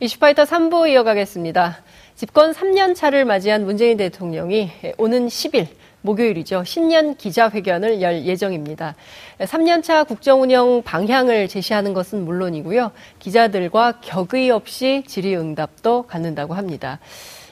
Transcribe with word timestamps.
이슈파이터 0.00 0.44
3부 0.44 0.88
이어가겠습니다. 0.90 1.78
집권 2.14 2.52
3년 2.52 2.94
차를 2.94 3.24
맞이한 3.24 3.64
문재인 3.64 3.96
대통령이 3.96 4.70
오는 4.96 5.26
10일 5.26 5.66
목요일이죠. 6.02 6.62
신년 6.62 7.16
기자회견을 7.16 8.00
열 8.00 8.24
예정입니다. 8.24 8.94
3년차 9.40 10.06
국정 10.06 10.42
운영 10.42 10.82
방향을 10.84 11.48
제시하는 11.48 11.94
것은 11.94 12.24
물론이고요. 12.24 12.92
기자들과 13.18 13.98
격의 14.00 14.52
없이 14.52 15.02
질의응답도 15.04 16.02
갖는다고 16.02 16.54
합니다. 16.54 17.00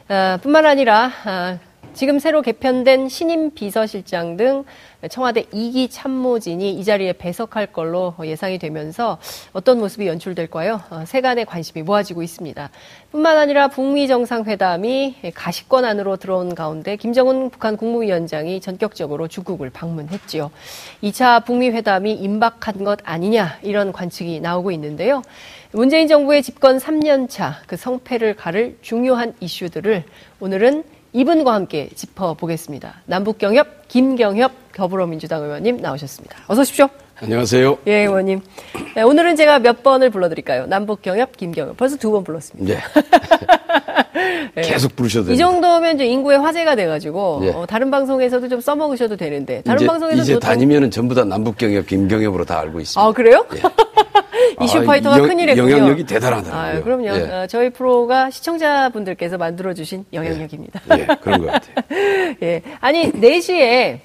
아, 0.07 0.39
뿐만 0.41 0.67
아니라 0.67 1.11
아, 1.25 1.59
지금 1.97 2.19
새로 2.19 2.43
개편된 2.43 3.09
신임 3.09 3.53
비서실장 3.53 4.37
등 4.37 4.65
청와대 5.11 5.45
2기 5.45 5.89
참모진이 5.91 6.79
이 6.79 6.85
자리에 6.85 7.15
배석할 7.15 7.73
걸로 7.73 8.15
예상이 8.23 8.59
되면서 8.59 9.19
어떤 9.53 9.79
모습이 9.79 10.07
연출될까요? 10.07 10.83
어, 10.91 11.05
세간의 11.07 11.47
관심이 11.47 11.83
모아지고 11.83 12.23
있습니다. 12.23 12.71
뿐만 13.13 13.39
아니라 13.39 13.69
북미 13.69 14.09
정상회담이 14.09 15.33
가시권 15.35 15.87
안으로 15.87 16.17
들어온 16.17 16.55
가운데 16.55 16.97
김정은 16.97 17.49
북한 17.49 17.79
국무위원장이 17.79 18.61
전격적으로 18.61 19.27
중국을 19.27 19.71
방문했지요. 19.71 20.51
2차 21.03 21.47
북미 21.47 21.71
회담이 21.71 22.13
임박한 22.13 22.85
것 22.85 22.99
아니냐 23.05 23.59
이런 23.63 23.93
관측이 23.93 24.41
나오고 24.41 24.71
있는데요. 24.73 25.23
문재인 25.73 26.09
정부의 26.09 26.43
집권 26.43 26.77
3년 26.77 27.29
차 27.29 27.63
그 27.67 27.77
성패를 27.77 28.37
가를 28.37 28.77
중요한 28.83 29.35
이슈들을 29.41 30.05
오늘은 30.41 30.85
이분과 31.17 31.55
함께 31.55 31.89
짚어보겠습니다. 31.95 33.01
남북경협 33.07 33.89
김경협 33.89 34.53
더불어민주당 34.75 35.43
의원님 35.45 35.79
나오셨습니다. 35.79 36.37
어서 36.47 36.61
오십시오. 36.61 36.91
안녕하세요. 37.23 37.79
예, 37.87 38.01
의원님. 38.03 38.43
네, 38.95 39.01
오늘은 39.01 39.37
제가 39.37 39.59
몇 39.61 39.83
번을 39.83 40.11
불러드릴까요? 40.11 40.67
남북경협 40.67 41.39
김경협. 41.39 41.79
벌써 41.79 41.97
두 41.97 42.11
번 42.11 42.23
불렀습니다. 42.23 42.75
네. 42.75 42.81
네. 44.55 44.63
계속 44.63 44.95
부르셔도 44.97 45.27
됩니다. 45.27 45.35
이 45.35 45.39
정도면 45.39 45.95
이제 45.97 46.07
인구의 46.07 46.39
화제가 46.39 46.75
돼가지고 46.77 47.39
네. 47.43 47.51
어, 47.53 47.67
다른 47.67 47.91
방송에서도 47.91 48.49
좀 48.49 48.61
써먹으셔도 48.61 49.17
되는데 49.17 49.63
다른 49.63 49.81
이제, 49.81 49.87
방송에서 49.87 50.23
이제 50.23 50.39
다니면은 50.39 50.91
전부 50.91 51.15
다 51.15 51.25
남북경협 51.25 51.87
김경협으로 51.87 52.45
다 52.45 52.61
알고 52.61 52.81
있습니다. 52.81 53.01
아 53.09 53.13
그래요? 53.13 53.45
예. 53.57 53.63
이슈파이터가 54.65 55.17
아, 55.17 55.21
큰일이군요. 55.21 55.71
영향력이 55.71 56.05
대단하더라고요. 56.05 56.79
아, 56.79 56.83
그럼요. 56.83 57.07
예. 57.07 57.23
어, 57.33 57.47
저희 57.47 57.71
프로가 57.71 58.31
시청자분들께서 58.31 59.37
만들어주신 59.39 60.07
영향력입니다. 60.13 60.81
예, 60.97 61.01
예 61.03 61.07
그런 61.21 61.45
것 61.45 61.53
같아요. 61.53 61.75
예. 62.43 62.63
아니, 62.81 63.11
4시에 63.13 63.99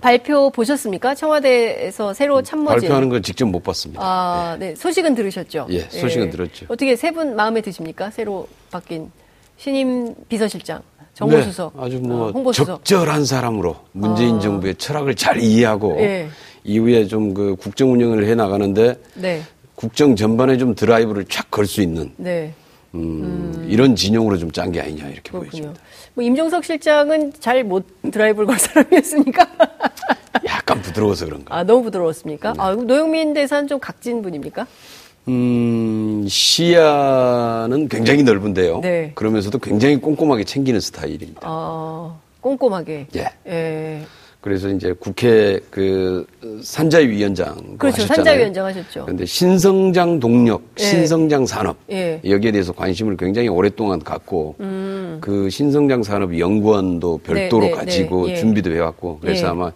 발표 0.00 0.50
보셨습니까? 0.50 1.14
청와대에서 1.14 2.12
새로 2.14 2.42
참모진. 2.42 2.80
발표하는 2.82 3.08
건 3.08 3.22
직접 3.22 3.46
못 3.46 3.62
봤습니다. 3.64 4.02
아, 4.04 4.56
네. 4.58 4.74
소식은 4.74 5.14
들으셨죠? 5.14 5.66
예, 5.70 5.80
소식은 5.80 6.26
예. 6.26 6.30
들었죠. 6.30 6.66
어떻게 6.68 6.94
세 6.96 7.10
분 7.10 7.34
마음에 7.34 7.60
드십니까? 7.60 8.10
새로 8.10 8.46
바뀐 8.70 9.10
신임 9.56 10.14
비서실장. 10.28 10.82
정보수석, 11.14 11.74
네, 11.76 11.82
아주 11.84 11.98
뭐 12.00 12.26
어, 12.26 12.30
홍보수석. 12.32 12.84
적절한 12.84 13.24
사람으로 13.24 13.76
문재인 13.92 14.36
아. 14.36 14.40
정부의 14.40 14.74
철학을 14.74 15.14
잘 15.14 15.40
이해하고 15.40 15.96
예. 16.00 16.28
이후에 16.64 17.06
좀 17.06 17.32
그 17.34 17.54
국정 17.54 17.92
운영을 17.92 18.26
해 18.26 18.34
나가는데 18.34 19.00
네. 19.14 19.42
국정 19.76 20.16
전반에 20.16 20.56
좀 20.58 20.74
드라이브를 20.74 21.24
촥 21.26 21.50
걸 21.52 21.66
수 21.66 21.82
있는 21.82 22.12
네. 22.16 22.52
음, 22.94 22.98
음. 23.54 23.66
이런 23.70 23.94
진영으로 23.94 24.38
좀 24.38 24.50
짠 24.50 24.72
게 24.72 24.80
아니냐 24.80 25.04
이렇게 25.06 25.30
그렇군요. 25.30 25.50
보여집니다. 25.50 25.80
뭐 26.14 26.24
임종석 26.24 26.64
실장은 26.64 27.32
잘 27.38 27.62
못 27.62 27.86
드라이브를 28.10 28.46
걸 28.48 28.58
사람이었으니까. 28.58 29.46
약간 30.46 30.82
부드러워서 30.82 31.26
그런가. 31.26 31.56
아 31.56 31.62
너무 31.62 31.84
부드러웠습니까? 31.84 32.52
네. 32.54 32.58
아 32.60 32.72
노영민 32.74 33.34
대사는 33.34 33.68
좀 33.68 33.78
각진 33.78 34.20
분입니까? 34.20 34.66
음 35.28 36.26
시야는 36.28 37.88
굉장히 37.88 38.22
넓은데요. 38.22 38.80
네. 38.80 39.12
그러면서도 39.14 39.58
굉장히 39.58 39.96
꼼꼼하게 40.00 40.44
챙기는 40.44 40.78
스타일입니다. 40.80 41.40
아 41.44 42.14
꼼꼼하게. 42.40 43.06
예. 43.16 43.30
예. 43.46 44.02
그래서 44.44 44.68
이제 44.68 44.92
국회 45.00 45.58
그 45.70 46.26
산자위원장 46.62 47.78
그렇죠 47.78 48.02
하셨잖아요. 48.02 48.14
산자위원장 48.14 48.66
하셨죠. 48.66 49.04
그런데 49.06 49.24
신성장 49.24 50.20
동력, 50.20 50.60
예. 50.78 50.82
신성장 50.84 51.46
산업 51.46 51.78
예. 51.90 52.20
여기에 52.28 52.52
대해서 52.52 52.74
관심을 52.74 53.16
굉장히 53.16 53.48
오랫동안 53.48 54.00
갖고 54.00 54.54
음. 54.60 55.16
그 55.22 55.48
신성장 55.48 56.02
산업 56.02 56.38
연구원도 56.38 57.20
별도로 57.24 57.64
네, 57.64 57.70
네, 57.70 57.74
가지고 57.74 58.26
네, 58.26 58.32
예. 58.32 58.36
준비도 58.36 58.70
해왔고 58.74 59.20
그래서 59.22 59.46
예. 59.46 59.50
아마 59.50 59.72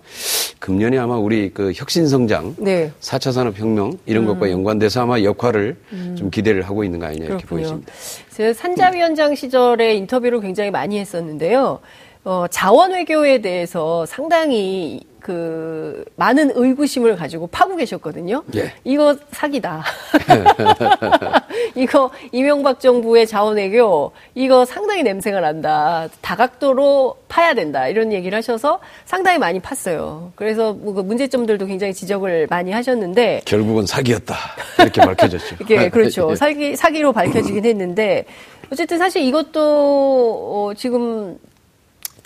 금년에 0.59 0.99
아마 0.99 1.17
우리 1.17 1.49
그 1.49 1.73
혁신성장, 1.75 2.56
네. 2.59 2.93
4차 3.00 3.33
산업혁명 3.33 3.97
이런 4.05 4.25
음. 4.25 4.27
것과 4.29 4.50
연관돼서 4.50 5.00
아마 5.00 5.23
역할을 5.23 5.77
음. 5.93 6.15
좀 6.15 6.29
기대를 6.29 6.61
하고 6.61 6.85
있는 6.85 6.99
거 6.99 7.06
아니냐 7.06 7.25
이렇게 7.25 7.47
그렇군요. 7.47 7.62
보여집니다. 7.62 7.93
제가 8.33 8.53
산자위원장 8.53 9.35
시절에 9.35 9.95
인터뷰를 9.95 10.43
굉장히 10.43 10.71
많이 10.71 10.99
했었는데요. 10.99 11.81
어, 12.25 12.47
자원 12.51 12.93
외교에 12.93 13.39
대해서 13.41 14.05
상당히 14.06 15.01
그 15.21 16.05
많은 16.17 16.53
의구심을 16.55 17.17
가지고 17.17 17.49
파고 17.49 17.77
계셨거든요. 17.77 18.45
예. 18.55 18.73
이거 18.84 19.17
사기다. 19.33 19.84
이거 21.75 22.11
이명박 22.33 22.81
정부의 22.81 23.27
자원 23.27 23.56
외교 23.56 24.12
이거 24.34 24.65
상당히 24.65 25.03
냄새가 25.03 25.41
난다. 25.41 26.09
다각도로 26.21 27.19
파야 27.29 27.55
된다. 27.55 27.89
이런 27.89 28.12
얘기를 28.12 28.37
하셔서 28.37 28.81
상당히 29.05 29.39
많이 29.39 29.61
팠어요. 29.61 30.31
그래서 30.35 30.73
뭐그 30.73 31.00
문제점들도 31.00 31.67
굉장히 31.67 31.93
지적을 31.93 32.47
많이 32.49 32.73
하셨는데 32.73 33.43
결국은 33.45 33.87
사기였다. 33.87 34.35
이렇게 34.79 35.00
밝혀졌죠. 35.00 35.56
그렇죠. 35.93 36.31
예. 36.31 36.37
사기 36.37 36.77
사기로 36.77 37.12
밝혀지긴 37.12 37.65
했는데 37.65 38.25
어쨌든 38.73 38.99
사실 38.99 39.23
이것도 39.23 39.61
어, 39.61 40.75
지금 40.75 41.39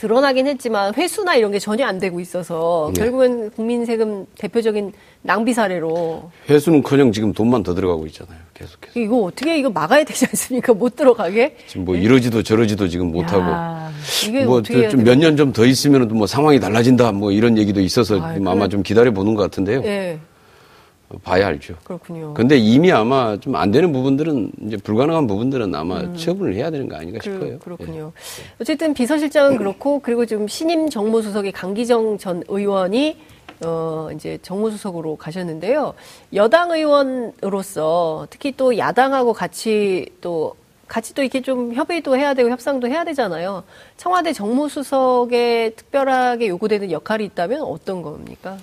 드러나긴 0.06 0.48
했지만 0.48 0.92
회수나 0.96 1.36
이런 1.36 1.52
게 1.52 1.60
전혀 1.60 1.86
안 1.86 2.00
되고 2.00 2.18
있어서 2.18 2.90
네. 2.92 3.00
결국은 3.02 3.50
국민 3.50 3.84
세금 3.84 4.26
대표적인 4.36 4.92
낭비 5.22 5.54
사례로 5.54 6.32
회수는커녕 6.50 7.12
지금 7.12 7.32
돈만 7.32 7.62
더 7.62 7.72
들어가고 7.72 8.06
있잖아요. 8.06 8.36
계속해서 8.52 8.98
이거 8.98 9.18
어떻게 9.22 9.56
이거 9.56 9.70
막아야 9.70 10.02
되지 10.02 10.26
않습니까? 10.26 10.74
못 10.74 10.96
들어가게 10.96 11.56
지금 11.68 11.84
뭐 11.84 11.94
네? 11.94 12.02
이러지도 12.02 12.42
저러지도 12.42 12.88
지금 12.88 13.12
못 13.12 13.32
하고 13.32 13.46
이게 14.26 14.44
뭐좀 14.44 15.04
몇 15.04 15.14
년 15.18 15.36
좀 15.36 15.52
더 15.52 15.64
있으면 15.64 16.08
뭐 16.08 16.26
상황이 16.26 16.58
달라진다 16.58 17.12
뭐 17.12 17.30
이런 17.30 17.56
얘기도 17.56 17.80
있어서 17.80 18.20
아유, 18.20 18.42
아마 18.46 18.66
좀 18.66 18.82
기다려 18.82 19.12
보는 19.12 19.34
것 19.36 19.42
같은데요. 19.42 19.82
네. 19.82 20.18
봐야 21.18 21.46
알죠. 21.48 21.74
그렇군요. 21.84 22.34
근데 22.34 22.56
이미 22.58 22.90
아마 22.92 23.36
좀 23.38 23.52
안 23.54 23.70
되는 23.70 23.92
부분들은 23.92 24.52
이제 24.66 24.76
불가능한 24.78 25.26
부분들은 25.26 25.74
아마 25.74 26.00
음. 26.00 26.16
처분을 26.16 26.54
해야 26.54 26.70
되는 26.70 26.88
거 26.88 26.96
아닌가 26.96 27.18
그, 27.22 27.30
싶어요. 27.30 27.58
그렇군요. 27.58 28.12
예. 28.16 28.44
어쨌든 28.60 28.94
비서실장은 28.94 29.56
그렇고 29.58 30.00
그리고 30.00 30.26
지금 30.26 30.48
신임 30.48 30.88
정무수석이 30.88 31.52
강기정 31.52 32.18
전 32.18 32.42
의원이 32.48 33.16
어 33.64 34.08
이제 34.14 34.38
정무수석으로 34.42 35.16
가셨는데요. 35.16 35.94
여당 36.34 36.70
의원으로서 36.72 38.26
특히 38.30 38.52
또 38.56 38.76
야당하고 38.76 39.32
같이 39.32 40.06
또 40.20 40.56
같이 40.88 41.14
또 41.14 41.22
이렇게 41.22 41.40
좀 41.40 41.72
협의도 41.72 42.16
해야 42.16 42.34
되고 42.34 42.50
협상도 42.50 42.88
해야 42.88 43.04
되잖아요. 43.04 43.62
청와대 43.96 44.32
정무수석에 44.32 45.74
특별하게 45.76 46.48
요구되는 46.48 46.90
역할이 46.90 47.24
있다면 47.26 47.62
어떤 47.62 48.02
겁니까? 48.02 48.58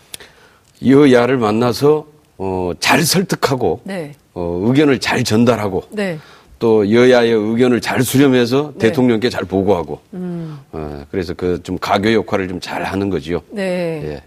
여야를 0.85 1.37
만나서 1.37 2.05
어, 2.39 2.71
잘 2.79 3.03
설득하고 3.03 3.81
네. 3.83 4.13
어, 4.33 4.61
의견을 4.65 4.99
잘 4.99 5.23
전달하고 5.23 5.83
네. 5.91 6.17
또 6.57 6.89
여야의 6.91 7.31
의견을 7.31 7.81
잘 7.81 8.01
수렴해서 8.01 8.73
네. 8.77 8.87
대통령께 8.87 9.29
잘 9.29 9.43
보고하고 9.43 9.99
음. 10.13 10.57
어, 10.71 11.03
그래서 11.11 11.33
그 11.33 11.59
좀 11.63 11.77
가교 11.77 12.13
역할을 12.13 12.47
좀 12.47 12.59
잘 12.61 12.83
하는 12.83 13.09
거지요. 13.09 13.41
네. 13.51 14.01
예. 14.05 14.23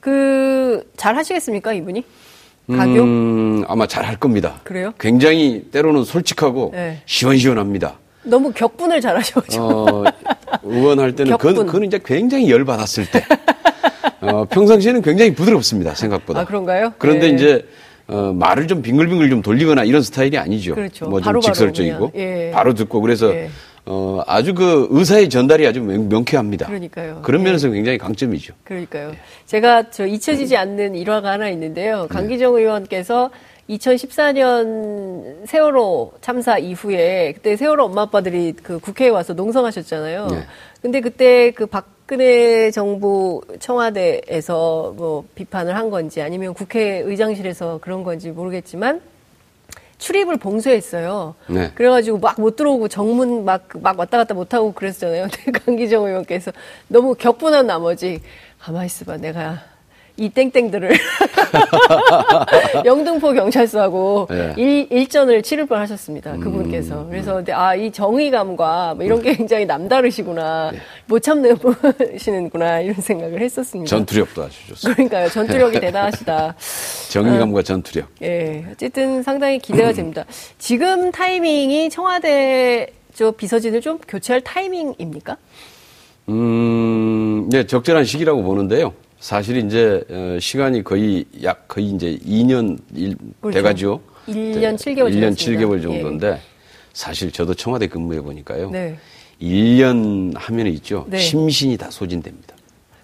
그잘 0.00 1.14
하시겠습니까 1.16 1.72
이분이? 1.74 2.02
가교? 2.68 3.02
음, 3.02 3.64
아마 3.68 3.86
잘 3.86 4.04
할 4.04 4.16
겁니다. 4.16 4.60
그래요? 4.64 4.92
굉장히 4.98 5.64
때로는 5.70 6.04
솔직하고 6.04 6.70
네. 6.72 7.02
시원시원합니다. 7.04 7.98
너무 8.22 8.52
격분을 8.52 9.00
잘하셔가지고. 9.00 9.64
어, 9.64 10.04
의원할 10.62 11.14
때는 11.14 11.32
격분. 11.32 11.52
그건, 11.52 11.66
그건 11.66 11.84
이제 11.84 11.98
굉장히 12.04 12.50
열 12.50 12.64
받았을 12.64 13.10
때. 13.10 13.24
어, 14.32 14.44
평상시에는 14.44 15.02
굉장히 15.02 15.34
부드럽습니다, 15.34 15.94
생각보다. 15.94 16.40
아, 16.40 16.44
그런가요? 16.44 16.92
그런데 16.98 17.28
네. 17.28 17.34
이제, 17.34 17.66
어, 18.08 18.32
말을 18.34 18.66
좀 18.66 18.82
빙글빙글 18.82 19.30
좀 19.30 19.42
돌리거나 19.42 19.84
이런 19.84 20.02
스타일이 20.02 20.36
아니죠. 20.38 20.74
그렇죠. 20.74 21.08
뭐 21.08 21.20
좀 21.20 21.40
직설적이고. 21.40 22.12
예. 22.16 22.50
바로 22.52 22.74
듣고. 22.74 23.00
그래서, 23.00 23.32
예. 23.34 23.48
어, 23.86 24.22
아주 24.26 24.54
그 24.54 24.88
의사의 24.90 25.28
전달이 25.30 25.66
아주 25.66 25.80
명, 25.80 26.24
쾌합니다 26.24 26.66
그러니까요. 26.66 27.20
그런 27.22 27.42
면에서 27.42 27.68
예. 27.68 27.72
굉장히 27.72 27.98
강점이죠. 27.98 28.54
그러니까요. 28.64 29.10
예. 29.10 29.18
제가 29.46 29.90
저 29.90 30.06
잊혀지지 30.06 30.56
않는 30.56 30.94
일화가 30.94 31.30
하나 31.30 31.48
있는데요. 31.48 32.06
강기정 32.10 32.54
의원께서 32.56 33.30
2014년 33.70 35.46
세월호 35.46 36.12
참사 36.20 36.58
이후에 36.58 37.32
그때 37.34 37.56
세월호 37.56 37.84
엄마 37.84 38.02
아빠들이 38.02 38.54
그 38.62 38.78
국회에 38.80 39.08
와서 39.08 39.32
농성하셨잖아요. 39.32 40.26
네. 40.30 40.44
근데 40.82 41.00
그때 41.00 41.50
그 41.52 41.66
박 41.66 41.88
근혜 42.10 42.72
정부 42.72 43.40
청와대에서 43.60 44.94
뭐 44.96 45.24
비판을 45.36 45.76
한 45.76 45.90
건지 45.90 46.20
아니면 46.20 46.54
국회 46.54 46.98
의장실에서 47.04 47.78
그런 47.80 48.02
건지 48.02 48.32
모르겠지만 48.32 49.00
출입을 49.98 50.36
봉쇄했어요. 50.38 51.36
네. 51.46 51.70
그래가지고 51.72 52.18
막 52.18 52.36
못 52.40 52.56
들어오고 52.56 52.88
정문 52.88 53.44
막, 53.44 53.68
막 53.74 53.96
왔다 53.96 54.18
갔다 54.18 54.34
못하고 54.34 54.72
그랬잖아요. 54.72 55.28
강기정 55.64 56.04
의원께서 56.04 56.50
너무 56.88 57.14
격분한 57.14 57.68
나머지 57.68 58.20
가만히 58.58 58.86
있어봐. 58.86 59.18
내가 59.18 59.62
이 60.20 60.28
땡땡들을 60.28 60.90
영등포 62.84 63.32
경찰서하고 63.32 64.26
네. 64.28 64.52
일, 64.58 64.86
일전을 64.90 65.42
치를 65.42 65.64
뻔 65.64 65.80
하셨습니다. 65.80 66.36
그분께서. 66.36 67.02
음, 67.04 67.08
그래서 67.08 67.42
아이 67.52 67.90
정의감과 67.90 68.94
뭐 68.96 69.04
이런 69.04 69.22
게 69.22 69.32
굉장히 69.34 69.64
남다르시구나. 69.64 70.72
네. 70.72 70.78
못 71.06 71.20
참으시는구나 71.20 72.80
이런 72.80 72.96
생각을 73.00 73.40
했었습니다. 73.40 73.88
전투력도 73.88 74.42
아주 74.42 74.66
좋습니다. 74.68 74.94
그러니까요. 74.94 75.28
전투력이 75.30 75.80
대단하시다. 75.80 76.54
정의감과 77.08 77.60
아, 77.60 77.62
전투력. 77.62 78.08
예. 78.20 78.66
어쨌든 78.70 79.22
상당히 79.22 79.58
기대가 79.58 79.92
됩니다. 79.92 80.26
지금 80.58 81.10
타이밍이 81.12 81.88
청와대 81.88 82.88
저 83.14 83.30
비서진을 83.30 83.80
좀 83.80 83.98
교체할 84.06 84.42
타이밍입니까? 84.42 85.38
음, 86.28 87.48
네, 87.50 87.66
적절한 87.66 88.04
시기라고 88.04 88.42
보는데요. 88.42 88.92
사실 89.20 89.58
이제 89.58 90.02
어, 90.10 90.38
시간이 90.40 90.82
거의 90.82 91.24
약 91.42 91.68
거의 91.68 91.90
이제 91.90 92.18
2년 92.26 92.78
일, 92.94 93.16
그렇죠. 93.40 93.54
돼가죠. 93.58 94.00
1년 94.26 94.76
7개월 94.76 95.12
1년 95.12 95.32
7개월 95.34 95.82
정도인데 95.82 96.28
예. 96.28 96.40
사실 96.94 97.30
저도 97.30 97.54
청와대 97.54 97.86
근무해 97.86 98.20
보니까요. 98.22 98.70
네. 98.70 98.96
1년 99.40 100.32
하면 100.34 100.66
있죠. 100.68 101.06
네. 101.08 101.18
심신이 101.18 101.76
다 101.76 101.90
소진됩니다. 101.90 102.56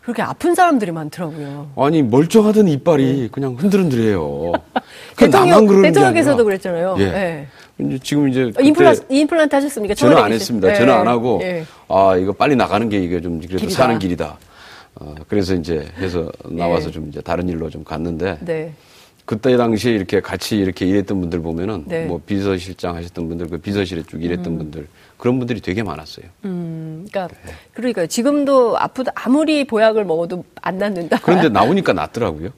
그렇게 0.03 0.23
아픈 0.23 0.55
사람들이 0.55 0.93
많더라고요. 0.93 1.73
아니 1.77 2.03
멀쩡하던 2.03 2.69
이빨이 2.69 3.21
네. 3.23 3.29
그냥 3.31 3.55
흔들흔들해요. 3.59 4.53
대통령, 5.17 5.83
대통령께서도 5.83 6.45
그랬잖아요. 6.45 6.97
예. 6.99 7.11
네. 7.11 7.47
이제 7.79 7.99
지금 8.03 8.29
이제 8.31 8.51
어, 8.57 8.63
임플란트, 8.63 9.07
임플란트 9.11 9.55
하셨습니까? 9.55 9.95
저는 9.95 10.17
안 10.17 10.33
했습니다. 10.33 10.73
저는 10.75 10.95
안 10.95 11.09
하고 11.09 11.39
네. 11.43 11.67
아 11.89 12.17
이거 12.17 12.33
빨리 12.33 12.57
나가는 12.57 12.89
게 12.89 12.99
이게 13.01 13.21
좀 13.21 13.39
그래도 13.39 13.59
길이다. 13.59 13.75
사는 13.75 13.99
길이다. 13.99 14.39
어, 15.01 15.15
그래서 15.29 15.55
이제 15.55 15.87
해서 15.99 16.31
나와서 16.45 16.87
네. 16.87 16.93
좀 16.93 17.09
이제 17.09 17.21
다른 17.21 17.49
일로 17.49 17.69
좀 17.71 17.85
갔는데. 17.85 18.39
네. 18.41 18.73
그때 19.25 19.57
당시에 19.57 19.93
이렇게 19.93 20.21
같이 20.21 20.57
이렇게 20.57 20.87
일했던 20.87 21.21
분들 21.21 21.43
보면은 21.43 21.83
네. 21.89 22.07
뭐 22.07 22.21
비서실장 22.25 22.95
하셨던 22.95 23.29
분들, 23.29 23.49
그 23.49 23.59
비서실에 23.59 24.05
쭉 24.05 24.23
일했던 24.23 24.53
음. 24.53 24.59
분들 24.59 24.87
그런 25.17 25.39
분들이 25.39 25.61
되게 25.61 25.83
많았어요. 25.83 26.27
음, 26.45 27.05
그러니까 27.11 27.35
네. 27.45 27.53
그러니까 27.75 28.07
지금도 28.07 28.79
아프다 28.79 29.11
아무리 29.17 29.67
보약을 29.67 30.05
먹어도 30.05 30.45
안 30.63 30.79
낫는다. 30.79 31.19
그런데 31.25 31.49
나오니까 31.51 31.93
낫더라고요. 31.93 32.51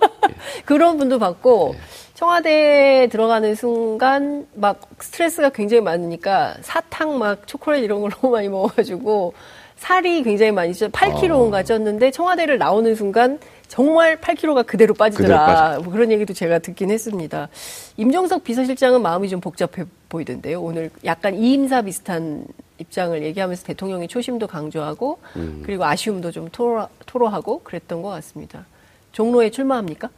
그런 0.64 0.96
분도 0.96 1.18
봤고 1.18 1.74
네. 1.74 1.80
청와대에 2.14 3.08
들어가는 3.08 3.54
순간 3.54 4.46
막 4.54 4.80
스트레스가 4.98 5.50
굉장히 5.50 5.82
많으니까 5.82 6.56
사탕 6.62 7.18
막 7.18 7.46
초콜릿 7.46 7.84
이런 7.84 8.00
걸 8.00 8.10
너무 8.10 8.32
많이 8.36 8.48
먹어가지고 8.48 9.34
살이 9.76 10.22
굉장히 10.22 10.52
많이 10.52 10.74
쪄 10.74 10.88
8kg인가 10.88 11.54
아. 11.54 11.62
쪘는데 11.62 12.12
청와대를 12.12 12.58
나오는 12.58 12.94
순간 12.94 13.38
정말 13.68 14.20
8kg가 14.20 14.66
그대로 14.66 14.94
빠지더라. 14.94 15.46
그대로 15.46 15.82
뭐 15.82 15.92
그런 15.92 16.10
얘기도 16.10 16.32
제가 16.32 16.60
듣긴 16.60 16.90
했습니다. 16.90 17.48
임종석 17.96 18.44
비서실장은 18.44 19.02
마음이 19.02 19.28
좀 19.28 19.40
복잡해 19.40 19.84
보이던데요. 20.08 20.60
오늘 20.62 20.90
약간 21.04 21.34
이임사 21.34 21.82
비슷한 21.82 22.46
입장을 22.78 23.22
얘기하면서 23.22 23.64
대통령의 23.64 24.08
초심도 24.08 24.46
강조하고 24.46 25.18
음. 25.36 25.62
그리고 25.64 25.84
아쉬움도 25.84 26.30
좀 26.30 26.48
토로, 26.50 26.88
토로하고 27.06 27.60
그랬던 27.62 28.02
것 28.02 28.08
같습니다. 28.10 28.66
종로에 29.12 29.50
출마합니까? 29.50 30.10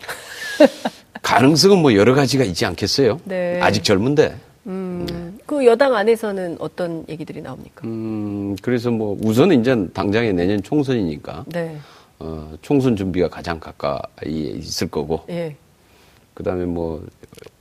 가능성은 1.22 1.78
뭐 1.78 1.94
여러 1.94 2.14
가지가 2.14 2.44
있지 2.44 2.64
않겠어요? 2.66 3.20
네. 3.24 3.60
아직 3.60 3.82
젊은데. 3.82 4.36
음, 4.66 5.38
그 5.46 5.64
여당 5.64 5.94
안에서는 5.94 6.56
어떤 6.58 7.04
얘기들이 7.08 7.40
나옵니까? 7.40 7.86
음, 7.86 8.56
그래서 8.62 8.90
뭐 8.90 9.16
우선은 9.22 9.60
이제 9.60 9.86
당장에 9.92 10.32
내년 10.32 10.62
총선이니까 10.62 11.44
네. 11.48 11.76
어, 12.18 12.52
총선 12.62 12.96
준비가 12.96 13.28
가장 13.28 13.60
가까이 13.60 14.58
있을 14.58 14.88
거고. 14.88 15.24
예. 15.28 15.54
그다음에 16.34 16.66
뭐 16.66 17.02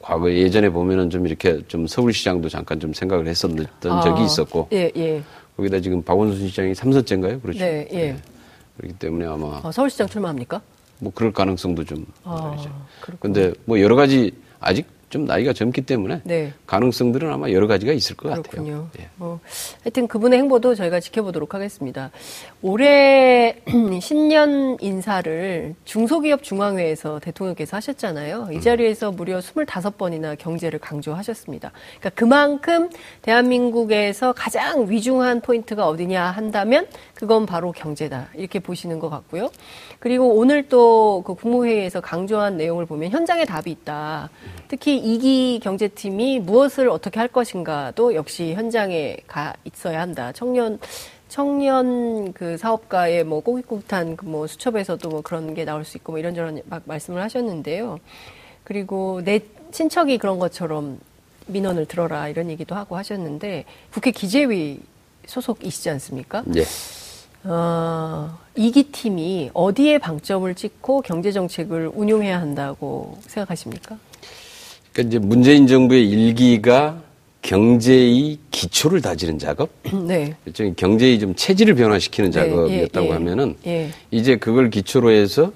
과거 0.02 0.32
예전에 0.32 0.70
보면은 0.70 1.10
좀 1.10 1.26
이렇게 1.26 1.62
좀 1.68 1.88
서울시장도 1.88 2.50
잠깐 2.50 2.80
좀 2.80 2.94
생각을 2.94 3.28
했었던 3.28 3.66
아, 3.86 4.02
적이 4.02 4.26
있었고. 4.26 4.68
예, 4.74 4.92
예. 4.96 5.24
거기다 5.56 5.80
지금 5.80 6.02
박원순 6.02 6.48
시장이 6.50 6.76
삼선째인가요? 6.76 7.40
그렇죠. 7.40 7.60
네, 7.60 7.88
예. 7.92 7.98
네. 7.98 8.18
그렇기 8.78 8.96
때문에 9.00 9.26
아마 9.26 9.62
아, 9.64 9.72
서울시장 9.72 10.08
출마합니까? 10.08 10.62
뭐 11.00 11.12
그럴 11.14 11.32
가능성도 11.32 11.84
좀. 11.84 12.06
아, 12.24 12.58
그런데 13.20 13.54
뭐 13.66 13.80
여러 13.80 13.96
가지 13.96 14.34
아직 14.60 14.88
좀 15.16 15.26
나이가 15.26 15.54
젊기 15.54 15.82
때문에 15.84 16.22
네. 16.26 16.54
가능성들은 16.68 17.32
아마 17.32 17.50
여러 17.52 17.68
가지가 17.68 17.94
있을 17.94 18.16
것 18.18 18.30
그렇군요. 18.30 18.90
같아요. 18.90 18.90
예. 19.00 19.08
뭐, 19.16 19.40
하여튼 19.84 20.08
그분의 20.08 20.40
행보도 20.40 20.76
저희가 20.76 21.00
지켜보도록 21.00 21.54
하겠습니다. 21.54 22.12
올해 22.62 23.56
신년 24.02 24.78
인사를 24.82 25.76
중소기업 25.86 26.44
중앙회에서 26.44 27.20
대통령께서 27.20 27.78
하셨잖아요. 27.78 28.50
이 28.52 28.56
음. 28.56 28.62
자리에서 28.62 29.12
무려 29.12 29.40
25번이나 29.40 30.38
경제를 30.38 30.80
강조하셨습니다. 30.80 31.72
그러니까 32.00 32.10
그만큼 32.10 32.90
대한민국에서 33.22 34.34
가장 34.34 34.90
위중한 34.90 35.40
포인트가 35.42 35.88
어디냐 35.88 36.24
한다면 36.24 36.88
그건 37.14 37.46
바로 37.46 37.72
경제다. 37.72 38.30
이렇게 38.36 38.60
보시는 38.60 39.00
것 39.00 39.10
같고요. 39.10 39.50
그리고 40.00 40.36
오늘 40.36 40.68
또 40.68 41.24
그 41.26 41.34
국무회의에서 41.36 42.02
강조한 42.02 42.58
내용을 42.58 42.86
보면 42.86 43.12
현장에 43.12 43.46
답이 43.46 43.72
있다. 43.72 44.30
특히 44.68 44.98
이기 45.16 45.60
경제팀이 45.62 46.40
무엇을 46.40 46.90
어떻게 46.90 47.20
할 47.20 47.28
것인가도 47.28 48.16
역시 48.16 48.56
현장에 48.56 49.18
가 49.28 49.54
있어야 49.64 50.02
한다. 50.02 50.32
청년 50.32 50.80
청년 51.30 52.34
그 52.34 52.58
사업가의 52.58 53.24
뭐 53.24 53.42
꼬깃꼬깃한 53.42 54.18
그 54.18 54.26
뭐 54.26 54.48
수첩에서도 54.48 55.08
뭐 55.10 55.22
그런 55.22 55.54
게 55.54 55.64
나올 55.64 55.86
수 55.86 55.98
있고 55.98 56.14
뭐 56.14 56.20
이런저런 56.20 56.60
막 56.66 56.82
말씀을 56.86 57.22
하셨는데요. 57.22 58.00
그리고 58.64 59.22
내 59.24 59.42
친척이 59.72 60.18
그런 60.18 60.40
것처럼 60.40 61.00
민원을 61.46 61.86
들어라 61.86 62.28
이런 62.28 62.50
얘기도 62.50 62.74
하고 62.74 62.98
하셨는데 62.98 63.66
국회 63.94 64.10
기재위 64.10 64.80
소속이시지 65.28 65.88
않습니까? 65.92 66.42
네. 66.48 66.64
어, 67.44 68.40
이기 68.56 68.92
팀이 68.92 69.52
어디에 69.54 70.00
방점을 70.00 70.56
찍고 70.56 71.02
경제 71.02 71.32
정책을 71.32 71.92
운용해야 71.94 72.42
한다고 72.42 73.20
생각하십니까? 73.28 74.00
그러니까 74.96 75.02
이제 75.02 75.20
문재인 75.20 75.68
정부의 75.68 76.10
일기가 76.10 77.02
경제의 77.42 78.40
기초를 78.50 79.02
다지는 79.02 79.38
작업, 79.38 79.70
네. 80.08 80.34
일종의 80.46 80.74
경제의 80.76 81.20
좀 81.20 81.36
체질을 81.36 81.76
변화시키는 81.76 82.32
네, 82.32 82.40
작업이었다고 82.40 83.06
예, 83.06 83.10
예, 83.10 83.14
하면은 83.14 83.56
예. 83.68 83.90
이제 84.10 84.38
그걸 84.38 84.70
기초로 84.70 85.12
해서 85.12 85.52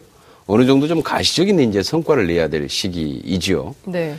어느 0.46 0.65
정도 0.65 0.88
좀 0.88 1.01
가시적인 1.01 1.60
이제 1.62 1.81
성과를 1.81 2.27
내야 2.27 2.50
될 2.50 2.67
시기이지요. 2.67 3.74
네. 3.86 4.15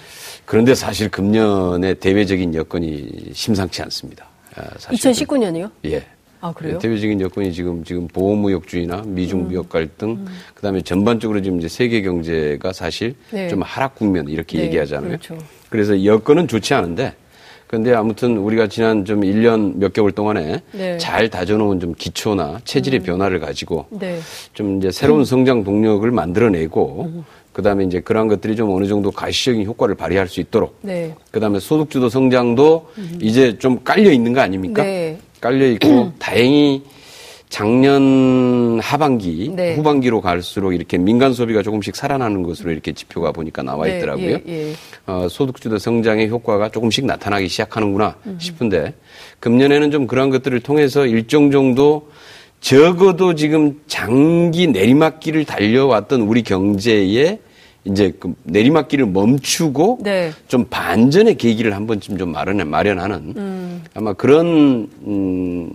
그런데 0.47 0.75
사실 0.75 1.11
금년의 1.11 1.97
대외적인 1.97 2.55
여건이 2.55 3.31
심상치 3.35 3.83
않습니다. 3.83 4.27
2019년이요? 4.55 5.67
아, 5.67 5.71
예. 5.85 6.05
아, 6.41 6.53
그래요? 6.53 6.79
대표적인 6.79 7.21
여건이 7.21 7.53
지금 7.53 7.85
지금 7.85 8.09
보호무역주의나 8.09 9.03
미중 9.07 9.49
무역 9.49 9.67
음. 9.67 9.69
갈등, 9.69 10.11
음. 10.11 10.27
그다음에 10.55 10.81
전반적으로 10.83 11.43
지금 11.43 11.59
이제 11.59 11.69
세계 11.69 12.03
경제가 12.03 12.73
사실 12.73 13.15
네. 13.31 13.49
좀 13.49 13.63
하락 13.63 13.95
국면 13.95 14.29
이렇게 14.29 14.59
네, 14.59 14.65
얘기하잖아요. 14.65 15.09
그렇죠. 15.09 15.39
그래서 15.69 16.05
여건은 16.05 16.49
좋지 16.49 16.73
않은데 16.75 17.15
그런데 17.71 17.95
아무튼 17.95 18.37
우리가 18.39 18.67
지난 18.67 19.05
좀 19.05 19.21
1년 19.21 19.77
몇 19.77 19.93
개월 19.93 20.11
동안에 20.11 20.61
네. 20.73 20.99
잘 20.99 21.29
다져놓은 21.29 21.79
좀 21.79 21.95
기초나 21.95 22.61
체질의 22.65 23.01
음. 23.01 23.05
변화를 23.05 23.39
가지고 23.39 23.87
네. 23.91 24.19
좀 24.55 24.79
이제 24.79 24.91
새로운 24.91 25.25
성장 25.25 25.63
동력을 25.63 26.11
만들어내고 26.11 27.05
음. 27.15 27.25
그다음에 27.53 27.85
이제 27.85 28.01
그러한 28.01 28.27
것들이 28.27 28.57
좀 28.57 28.75
어느 28.75 28.87
정도 28.87 29.13
가시적인 29.13 29.65
효과를 29.67 29.95
발휘할 29.95 30.27
수 30.27 30.41
있도록 30.41 30.79
네. 30.83 31.15
그다음에 31.31 31.61
소득주도 31.61 32.09
성장도 32.09 32.89
음. 32.99 33.19
이제 33.23 33.57
좀 33.59 33.85
깔려 33.85 34.11
있는 34.11 34.33
거 34.33 34.41
아닙니까? 34.41 34.83
네. 34.83 35.20
깔려 35.41 35.67
있고 35.73 36.13
다행히 36.19 36.83
작년 37.51 38.79
하반기, 38.81 39.51
네. 39.55 39.75
후반기로 39.75 40.21
갈수록 40.21 40.73
이렇게 40.73 40.97
민간 40.97 41.33
소비가 41.33 41.63
조금씩 41.63 41.97
살아나는 41.97 42.45
것으로 42.45 42.71
이렇게 42.71 42.93
지표가 42.93 43.33
보니까 43.33 43.63
나와 43.63 43.87
네, 43.87 43.99
있더라고요. 43.99 44.37
네, 44.39 44.43
예, 44.47 44.69
예. 44.69 44.75
어, 45.07 45.27
소득주도 45.29 45.77
성장의 45.77 46.29
효과가 46.29 46.71
조금씩 46.71 47.07
나타나기 47.07 47.49
시작하는구나 47.49 48.17
음. 48.27 48.39
싶은데 48.41 48.95
금년에는 49.41 49.91
좀 49.91 50.07
그런 50.07 50.31
것들을 50.31 50.61
통해서 50.61 51.07
일정 51.07 51.51
정도 51.51 52.09
적어도 52.61 53.35
지금 53.35 53.81
장기 53.89 54.69
내리막길을 54.69 55.45
달려왔던 55.45 56.21
우리 56.21 56.43
경제에 56.43 57.41
이제 57.85 58.13
그 58.19 58.35
내리막길을 58.45 59.07
멈추고 59.07 60.01
네. 60.03 60.33
좀 60.49 60.67
반전의 60.69 61.37
계기를 61.37 61.75
한 61.75 61.87
번쯤 61.87 62.19
좀 62.19 62.31
마련해 62.33 62.65
마련하는 62.65 63.35
음. 63.37 63.85
아마 63.95 64.13
그런 64.13 64.89
음, 65.07 65.73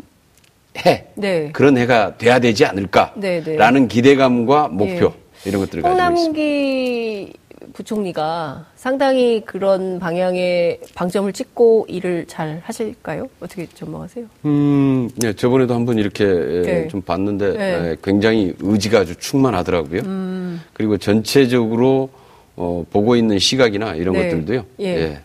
해 0.85 1.05
네. 1.15 1.49
그런 1.51 1.77
해가 1.77 2.17
돼야 2.17 2.39
되지 2.39 2.65
않을까라는 2.65 3.21
네, 3.21 3.41
네. 3.43 3.87
기대감과 3.87 4.67
목표 4.67 5.13
예. 5.45 5.49
이런 5.49 5.61
것들을 5.61 5.83
가지고 5.83 6.13
있습니다. 6.13 7.44
부총리가 7.73 8.65
상당히 8.75 9.41
그런 9.45 9.99
방향의 9.99 10.79
방점을 10.93 11.31
찍고 11.33 11.85
일을 11.89 12.25
잘 12.27 12.61
하실까요? 12.63 13.27
어떻게 13.39 13.67
전망하세요? 13.67 14.25
음, 14.45 15.09
네, 15.15 15.33
저번에도 15.33 15.73
한번 15.73 15.97
이렇게 15.97 16.25
네. 16.25 16.87
좀 16.87 17.01
봤는데 17.01 17.51
네. 17.53 17.95
굉장히 18.03 18.53
의지가 18.59 18.99
아주 18.99 19.15
충만하더라고요. 19.15 20.01
음. 20.05 20.61
그리고 20.73 20.97
전체적으로 20.97 22.09
어, 22.55 22.85
보고 22.89 23.15
있는 23.15 23.39
시각이나 23.39 23.95
이런 23.95 24.13
네. 24.13 24.29
것들도요. 24.29 24.65
예. 24.79 24.85
예. 24.85 25.19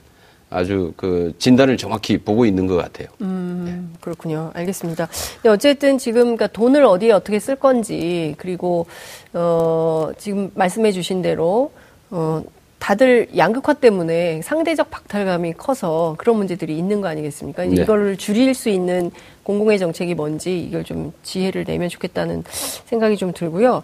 아주 0.51 0.93
그 0.97 1.33
진단을 1.39 1.77
정확히 1.77 2.19
보고 2.19 2.45
있는 2.45 2.67
것 2.67 2.75
같아요. 2.75 3.07
음, 3.21 3.63
네. 3.65 3.99
그렇군요. 4.01 4.51
알겠습니다. 4.53 5.09
어쨌든 5.47 5.97
지금 5.97 6.23
그러니까 6.23 6.49
돈을 6.49 6.85
어디에 6.85 7.13
어떻게 7.13 7.39
쓸 7.39 7.55
건지 7.55 8.35
그리고 8.37 8.87
어, 9.33 10.11
지금 10.19 10.51
말씀해 10.55 10.91
주신 10.91 11.23
대로 11.23 11.71
어, 12.11 12.43
다들 12.79 13.29
양극화 13.37 13.75
때문에 13.75 14.41
상대적 14.43 14.91
박탈감이 14.91 15.53
커서 15.55 16.15
그런 16.19 16.37
문제들이 16.37 16.77
있는 16.77 17.01
거 17.01 17.09
아니겠습니까? 17.09 17.65
네. 17.65 17.83
이걸 17.83 18.17
줄일 18.17 18.55
수 18.55 18.69
있는 18.69 19.11
공공의 19.43 19.79
정책이 19.79 20.15
뭔지 20.15 20.61
이걸 20.61 20.83
좀 20.83 21.13
지혜를 21.23 21.65
내면 21.65 21.89
좋겠다는 21.89 22.43
생각이 22.49 23.17
좀 23.17 23.33
들고요. 23.33 23.83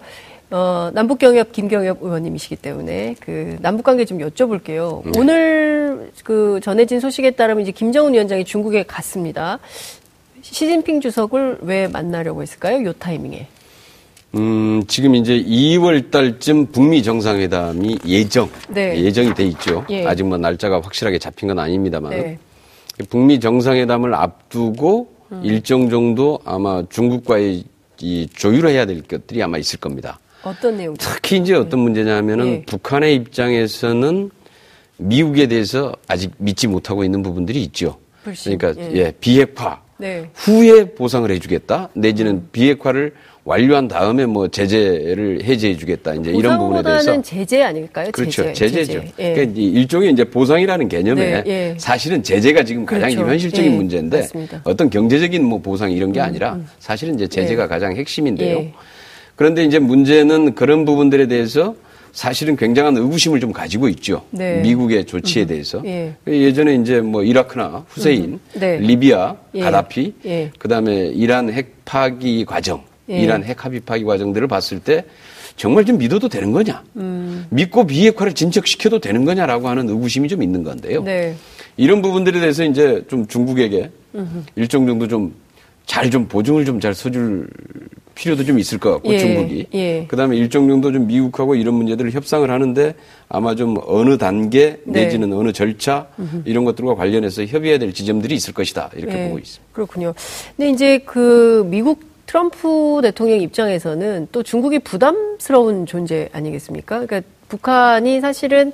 어, 0.50 0.90
남북경협 0.94 1.52
김경협 1.52 2.02
의원님이시기 2.02 2.56
때문에 2.56 3.16
그 3.20 3.56
남북관계 3.60 4.04
좀 4.04 4.18
여쭤볼게요. 4.18 5.02
네. 5.04 5.12
오늘 5.18 6.10
그 6.24 6.60
전해진 6.62 7.00
소식에 7.00 7.32
따르면 7.32 7.62
이제 7.62 7.72
김정은 7.72 8.14
위원장이 8.14 8.44
중국에 8.44 8.84
갔습니다. 8.84 9.58
시진핑 10.40 11.00
주석을 11.00 11.58
왜 11.62 11.88
만나려고 11.88 12.42
했을까요? 12.42 12.84
요 12.84 12.92
타이밍에. 12.92 13.48
음, 14.36 14.82
지금 14.86 15.14
이제 15.14 15.42
2월 15.42 16.10
달쯤 16.10 16.66
북미 16.66 17.02
정상회담이 17.02 17.98
예정, 18.06 18.48
네. 18.68 19.00
예정이 19.02 19.34
돼 19.34 19.44
있죠. 19.44 19.84
예. 19.90 20.06
아직 20.06 20.24
뭐 20.24 20.36
날짜가 20.36 20.80
확실하게 20.80 21.18
잡힌 21.18 21.48
건 21.48 21.58
아닙니다만. 21.58 22.10
네. 22.10 22.38
북미 23.08 23.40
정상회담을 23.40 24.14
앞두고 24.14 25.08
음. 25.32 25.40
일정 25.42 25.88
정도 25.88 26.38
아마 26.44 26.82
중국과의 26.88 27.64
이 28.00 28.28
조율해야 28.34 28.84
될 28.84 29.02
것들이 29.02 29.42
아마 29.42 29.58
있을 29.58 29.78
겁니다. 29.80 30.18
어떤 30.42 30.76
내용? 30.76 30.94
특히 30.98 31.38
이제 31.38 31.54
어떤 31.54 31.80
문제냐면은 31.80 32.46
예. 32.46 32.62
북한의 32.66 33.14
입장에서는 33.16 34.30
미국에 34.98 35.46
대해서 35.46 35.94
아직 36.08 36.30
믿지 36.38 36.68
못하고 36.68 37.04
있는 37.04 37.22
부분들이 37.22 37.62
있죠. 37.64 37.98
불신. 38.22 38.58
그러니까 38.58 38.82
예, 38.82 38.96
예 38.96 39.12
비핵화 39.18 39.80
네. 39.98 40.28
후에 40.34 40.94
보상을 40.94 41.30
해주겠다 41.30 41.88
내지는 41.94 42.32
음. 42.32 42.48
비핵화를 42.52 43.14
완료한 43.46 43.86
다음에 43.86 44.26
뭐 44.26 44.48
제재를 44.48 45.44
해제해주겠다 45.44 46.14
이제 46.14 46.32
이런 46.32 46.58
부분에 46.58 46.82
대해서 46.82 47.22
제재 47.22 47.62
아닐까요? 47.62 48.10
그렇죠, 48.10 48.52
제재. 48.52 48.84
죠 48.84 49.00
예. 49.20 49.34
그러니까 49.34 49.60
일종의 49.60 50.12
이제 50.12 50.24
보상이라는 50.24 50.88
개념에 50.88 51.42
네, 51.42 51.44
예. 51.46 51.74
사실은 51.78 52.24
제재가 52.24 52.64
지금 52.64 52.84
가장 52.84 53.08
그렇죠. 53.08 53.30
현실적인 53.30 53.72
예. 53.72 53.76
문제인데 53.76 54.18
맞습니다. 54.18 54.60
어떤 54.64 54.90
경제적인 54.90 55.44
뭐 55.44 55.60
보상 55.60 55.92
이런 55.92 56.10
게 56.10 56.18
음, 56.18 56.24
아니라 56.24 56.54
음. 56.54 56.66
사실은 56.80 57.14
이제 57.14 57.28
제재가 57.28 57.62
예. 57.62 57.66
가장 57.68 57.94
핵심인데요. 57.94 58.56
예. 58.58 58.72
그런데 59.36 59.64
이제 59.64 59.78
문제는 59.78 60.56
그런 60.56 60.84
부분들에 60.84 61.28
대해서 61.28 61.76
사실은 62.10 62.56
굉장한 62.56 62.96
의구심을 62.96 63.38
좀 63.38 63.52
가지고 63.52 63.88
있죠. 63.90 64.22
네. 64.32 64.60
미국의 64.62 65.04
조치에 65.04 65.44
음. 65.44 65.46
대해서. 65.46 65.82
예. 65.84 66.14
예전에 66.26 66.74
이제 66.74 67.00
뭐 67.00 67.22
이라크나 67.22 67.84
후세인, 67.90 68.24
음. 68.24 68.40
네. 68.54 68.78
리비아, 68.78 69.36
예. 69.54 69.60
가다피, 69.60 70.14
예. 70.24 70.50
그다음에 70.58 71.12
이란 71.14 71.52
핵 71.52 71.84
파기 71.84 72.44
과정, 72.44 72.82
예. 73.10 73.20
이란 73.20 73.44
핵 73.44 73.64
합의 73.64 73.80
파기 73.80 74.04
과정들을 74.04 74.48
봤을 74.48 74.80
때 74.80 75.04
정말 75.56 75.84
좀 75.84 75.98
믿어도 75.98 76.28
되는 76.28 76.52
거냐? 76.52 76.82
음. 76.96 77.46
믿고 77.50 77.86
비핵화를 77.86 78.34
진척시켜도 78.34 78.98
되는 79.00 79.24
거냐라고 79.24 79.68
하는 79.68 79.88
의구심이 79.88 80.28
좀 80.28 80.42
있는 80.42 80.62
건데요. 80.62 81.02
네. 81.02 81.34
이런 81.76 82.02
부분들에 82.02 82.40
대해서 82.40 82.64
이제 82.64 83.02
좀 83.08 83.26
중국에게 83.26 83.90
음흠. 84.14 84.42
일정 84.56 84.86
정도 84.86 85.06
좀 85.08 85.46
잘 85.86 86.10
좀 86.10 86.26
보증을 86.26 86.64
좀 86.64 86.80
잘 86.80 86.94
서줄 86.94 87.48
필요도 88.16 88.44
좀 88.44 88.58
있을 88.58 88.78
것 88.78 88.92
같고 88.94 89.12
예, 89.12 89.18
중국이 89.18 89.66
예. 89.74 90.04
그다음에 90.08 90.36
일정 90.36 90.68
정도 90.68 90.90
좀 90.92 91.06
미국하고 91.06 91.54
이런 91.54 91.74
문제들을 91.74 92.10
협상을 92.12 92.50
하는데 92.50 92.94
아마 93.28 93.54
좀 93.54 93.76
어느 93.86 94.18
단계 94.18 94.80
네. 94.84 95.04
내지는 95.04 95.30
네. 95.30 95.36
어느 95.36 95.52
절차 95.52 96.08
음흠. 96.18 96.42
이런 96.44 96.64
것들과 96.64 96.94
관련해서 96.96 97.44
협의해야 97.44 97.78
될 97.78 97.92
지점들이 97.94 98.34
있을 98.34 98.52
것이다 98.52 98.90
이렇게 98.96 99.16
예, 99.22 99.24
보고 99.28 99.38
있습니다. 99.38 99.64
그렇군요. 99.72 100.14
근데 100.56 100.70
이제 100.70 100.98
그 100.98 101.66
미국 101.70 102.00
트럼프 102.26 103.00
대통령 103.02 103.40
입장에서는 103.40 104.28
또 104.32 104.42
중국이 104.42 104.80
부담스러운 104.80 105.86
존재 105.86 106.28
아니겠습니까? 106.32 107.06
그러니까 107.06 107.28
북한이 107.48 108.20
사실은 108.20 108.72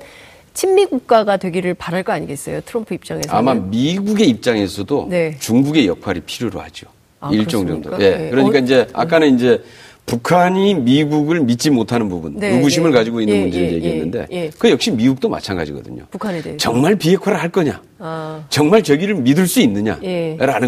친미 0.53 0.85
국가가 0.87 1.37
되기를 1.37 1.75
바랄 1.75 2.03
거 2.03 2.11
아니겠어요? 2.13 2.61
트럼프 2.65 2.93
입장에서 2.93 3.35
아마 3.35 3.53
미국의 3.53 4.27
입장에서도 4.29 5.07
네. 5.09 5.37
중국의 5.39 5.87
역할이 5.87 6.21
필요로 6.21 6.59
하죠. 6.61 6.87
아, 7.19 7.29
일정 7.31 7.63
그렇습니까? 7.65 7.91
정도. 7.91 8.03
예. 8.03 8.17
네. 8.17 8.29
그러니까 8.29 8.57
어, 8.57 8.61
이제 8.61 8.87
아까는 8.93 9.35
이제 9.35 9.63
북한이 10.05 10.75
미국을 10.75 11.39
믿지 11.41 11.69
못하는 11.69 12.09
부분, 12.09 12.35
네, 12.37 12.49
의구심을 12.55 12.91
네. 12.91 12.97
가지고 12.97 13.21
있는 13.21 13.35
예, 13.35 13.41
문제를 13.43 13.67
예, 13.69 13.73
얘기했는데 13.75 14.27
예, 14.31 14.35
예. 14.37 14.51
그 14.59 14.69
역시 14.69 14.91
미국도 14.91 15.29
마찬가지거든요. 15.29 16.05
북한에 16.11 16.41
대해 16.41 16.57
정말 16.57 16.95
비핵화를 16.97 17.39
할 17.41 17.49
거냐? 17.49 17.81
아. 17.99 18.43
정말 18.49 18.83
저기를 18.83 19.15
믿을 19.15 19.47
수 19.47 19.61
있느냐라는 19.61 19.99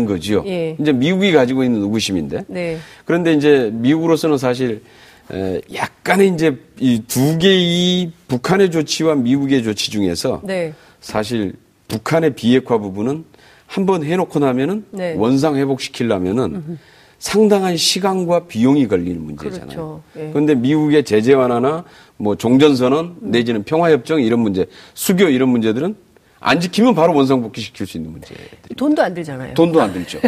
예. 0.03 0.05
거지요. 0.07 0.43
예. 0.47 0.77
이제 0.79 0.93
미국이 0.93 1.33
가지고 1.33 1.63
있는 1.63 1.81
의구심인데 1.83 2.45
네. 2.47 2.77
그런데 3.03 3.33
이제 3.33 3.69
미국으로서는 3.73 4.37
사실 4.37 4.81
에, 5.31 5.59
약간의 5.73 6.29
이제 6.33 6.55
이 6.79 7.01
두 7.07 7.37
개의 7.37 8.11
북한의 8.27 8.71
조치와 8.71 9.15
미국의 9.15 9.63
조치 9.63 9.91
중에서 9.91 10.41
네. 10.45 10.73
사실 11.01 11.53
북한의 11.89 12.35
비핵화 12.35 12.77
부분은 12.77 13.25
한번 13.67 14.03
해놓고 14.05 14.39
나면은 14.39 14.85
네. 14.91 15.13
원상 15.17 15.57
회복시키려면은 15.57 16.43
음흠. 16.55 16.77
상당한 17.25 17.75
시간과 17.75 18.45
비용이 18.45 18.87
걸리는 18.87 19.19
문제잖아요. 19.19 19.65
그렇죠. 19.65 20.01
예. 20.15 20.29
그런데 20.31 20.53
미국의 20.53 21.03
제재 21.03 21.33
완화나 21.33 21.83
뭐 22.17 22.35
종전선언 22.35 23.05
음. 23.19 23.31
내지는 23.31 23.63
평화협정 23.63 24.21
이런 24.21 24.41
문제, 24.41 24.67
수교 24.93 25.29
이런 25.29 25.49
문제들은 25.49 25.95
안 26.39 26.59
지키면 26.59 26.93
바로 26.93 27.15
원상복귀 27.15 27.61
시킬 27.61 27.87
수 27.87 27.97
있는 27.97 28.11
문제. 28.11 28.35
돈도 28.77 29.01
안 29.01 29.15
들잖아요. 29.15 29.55
돈도 29.55 29.81
안 29.81 29.91
들죠. 29.91 30.19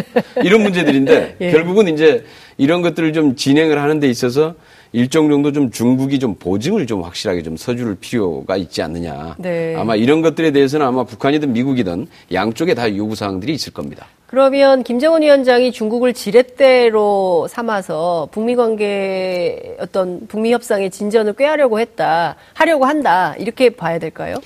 이런 0.42 0.60
문제들인데 0.64 1.36
예. 1.40 1.52
결국은 1.52 1.86
이제 1.86 2.24
이런 2.56 2.82
것들을 2.82 3.12
좀 3.12 3.36
진행을 3.36 3.80
하는 3.80 4.00
데 4.00 4.08
있어서 4.10 4.56
일정 4.92 5.28
정도 5.28 5.52
좀 5.52 5.70
중국이 5.70 6.18
좀 6.18 6.34
보증을 6.34 6.86
좀 6.86 7.02
확실하게 7.02 7.42
좀 7.42 7.56
서줄 7.56 7.96
필요가 8.00 8.56
있지 8.56 8.82
않느냐. 8.82 9.36
네. 9.38 9.74
아마 9.76 9.96
이런 9.96 10.22
것들에 10.22 10.50
대해서는 10.50 10.86
아마 10.86 11.04
북한이든 11.04 11.52
미국이든 11.52 12.06
양쪽에 12.32 12.74
다 12.74 12.94
요구 12.96 13.14
사항들이 13.14 13.52
있을 13.52 13.72
겁니다. 13.72 14.06
그러면 14.26 14.82
김정은 14.82 15.22
위원장이 15.22 15.72
중국을 15.72 16.12
지렛대로 16.12 17.46
삼아서 17.48 18.28
북미 18.30 18.56
관계 18.56 19.74
어떤 19.80 20.26
북미 20.26 20.52
협상의 20.52 20.90
진전을 20.90 21.32
꾀하려고 21.32 21.80
했다, 21.80 22.36
하려고 22.52 22.84
한다 22.84 23.34
이렇게 23.38 23.70
봐야 23.70 23.98
될까요? 23.98 24.36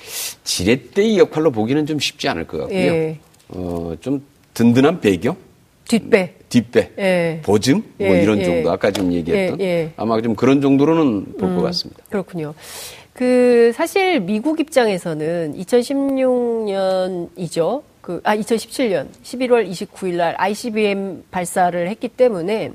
지렛대의 0.45 1.17
역할로 1.17 1.51
보기는 1.51 1.85
좀 1.85 1.99
쉽지 1.99 2.29
않을 2.29 2.47
것 2.47 2.59
같고요. 2.59 2.77
예. 2.77 3.19
어, 3.49 3.93
좀 3.99 4.23
든든한 4.53 5.01
배경. 5.01 5.35
뒷배. 5.87 6.33
뒷배. 6.49 6.91
예. 6.97 7.41
보증? 7.43 7.83
뭐 7.97 8.07
예, 8.07 8.23
이런 8.23 8.39
예. 8.39 8.43
정도. 8.43 8.71
아까 8.71 8.91
좀 8.91 9.11
얘기했던. 9.11 9.59
예, 9.59 9.65
예. 9.65 9.91
아마 9.97 10.21
좀 10.21 10.35
그런 10.35 10.61
정도로는 10.61 11.37
볼것 11.37 11.57
음, 11.57 11.63
같습니다. 11.63 12.03
그렇군요. 12.09 12.53
그, 13.13 13.71
사실 13.75 14.19
미국 14.19 14.59
입장에서는 14.59 15.55
2016년이죠. 15.57 17.83
그, 18.01 18.21
아, 18.23 18.35
2017년 18.35 19.07
11월 19.23 19.69
29일 19.69 20.15
날 20.15 20.35
ICBM 20.37 21.23
발사를 21.31 21.87
했기 21.87 22.09
때문에 22.09 22.71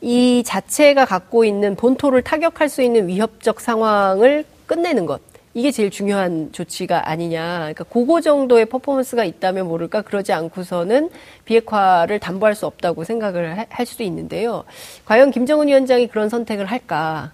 이 0.00 0.42
자체가 0.46 1.04
갖고 1.04 1.44
있는 1.44 1.74
본토를 1.74 2.22
타격할 2.22 2.68
수 2.68 2.82
있는 2.82 3.08
위협적 3.08 3.60
상황을 3.60 4.44
끝내는 4.66 5.06
것. 5.06 5.20
이게 5.58 5.72
제일 5.72 5.90
중요한 5.90 6.50
조치가 6.52 7.10
아니냐. 7.10 7.58
그러니까 7.58 7.82
그거 7.84 8.20
정도의 8.20 8.66
퍼포먼스가 8.66 9.24
있다면 9.24 9.66
모를까 9.66 10.02
그러지 10.02 10.32
않고서는 10.32 11.10
비핵화를 11.46 12.20
담보할 12.20 12.54
수 12.54 12.64
없다고 12.66 13.02
생각을 13.02 13.66
할 13.68 13.86
수도 13.86 14.04
있는데요. 14.04 14.62
과연 15.04 15.32
김정은 15.32 15.66
위원장이 15.66 16.06
그런 16.06 16.28
선택을 16.28 16.66
할까? 16.66 17.32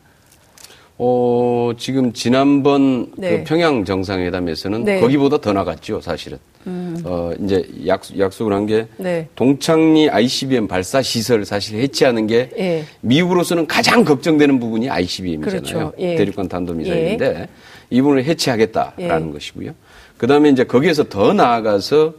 어, 0.96 1.72
지금 1.76 2.14
지난번 2.14 3.10
그 3.10 3.20
네. 3.20 3.38
그 3.38 3.44
평양 3.44 3.84
정상회담에서는 3.84 4.84
네. 4.84 5.00
거기보다 5.00 5.38
더 5.38 5.52
나갔죠, 5.52 6.00
사실은. 6.00 6.38
음. 6.66 6.96
어, 7.04 7.32
이제 7.42 7.68
약속, 7.86 8.18
약속을 8.18 8.54
한게 8.54 8.86
네. 8.96 9.28
동창리 9.34 10.08
ICBM 10.08 10.66
발사 10.66 11.02
시설 11.02 11.44
사실 11.44 11.78
해체하는 11.78 12.26
게 12.26 12.48
예. 12.58 12.84
미국으로서는 13.02 13.66
가장 13.66 14.02
걱정되는 14.02 14.58
부분이 14.60 14.88
ICBM이잖아요. 14.88 15.60
그렇죠. 15.60 15.92
예. 15.98 16.14
대륙간 16.14 16.48
탄도미사일인데 16.48 17.26
예. 17.26 17.48
이 17.94 18.02
부분을 18.02 18.24
해체하겠다라는 18.24 19.28
예. 19.28 19.32
것이고요. 19.32 19.70
그 20.18 20.26
다음에 20.26 20.48
이제 20.50 20.64
거기에서 20.64 21.04
더 21.04 21.32
나아가서 21.32 22.14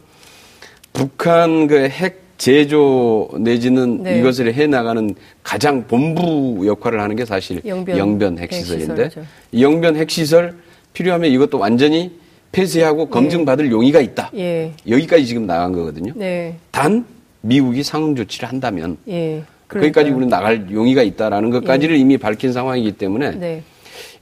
북한 0.92 1.66
그 1.66 1.76
핵 1.76 2.26
제조 2.38 3.30
내지는 3.38 4.02
네. 4.02 4.18
이것을 4.18 4.52
해 4.52 4.66
나가는 4.66 5.14
가장 5.42 5.86
본부 5.86 6.66
역할을 6.66 7.00
하는 7.00 7.16
게 7.16 7.24
사실 7.24 7.62
영변, 7.64 7.96
영변 7.96 8.38
핵시설인데 8.38 9.08
이 9.52 9.62
영변 9.62 9.96
핵시설 9.96 10.54
필요하면 10.92 11.30
이것도 11.30 11.58
완전히 11.58 12.12
폐쇄하고 12.52 13.08
검증받을 13.08 13.70
용의가 13.70 14.00
있다. 14.00 14.30
예. 14.36 14.72
여기까지 14.86 15.24
지금 15.24 15.46
나간 15.46 15.72
거거든요. 15.72 16.12
네. 16.14 16.56
단 16.70 17.06
미국이 17.40 17.82
상응 17.82 18.14
조치를 18.14 18.48
한다면 18.50 18.98
예. 19.08 19.42
거기까지 19.68 20.10
우리는 20.10 20.28
나갈 20.28 20.70
용의가 20.70 21.02
있다라는 21.02 21.50
것까지를 21.50 21.96
예. 21.96 22.00
이미 22.00 22.18
밝힌 22.18 22.52
상황이기 22.52 22.92
때문에 22.92 23.30
네. 23.30 23.62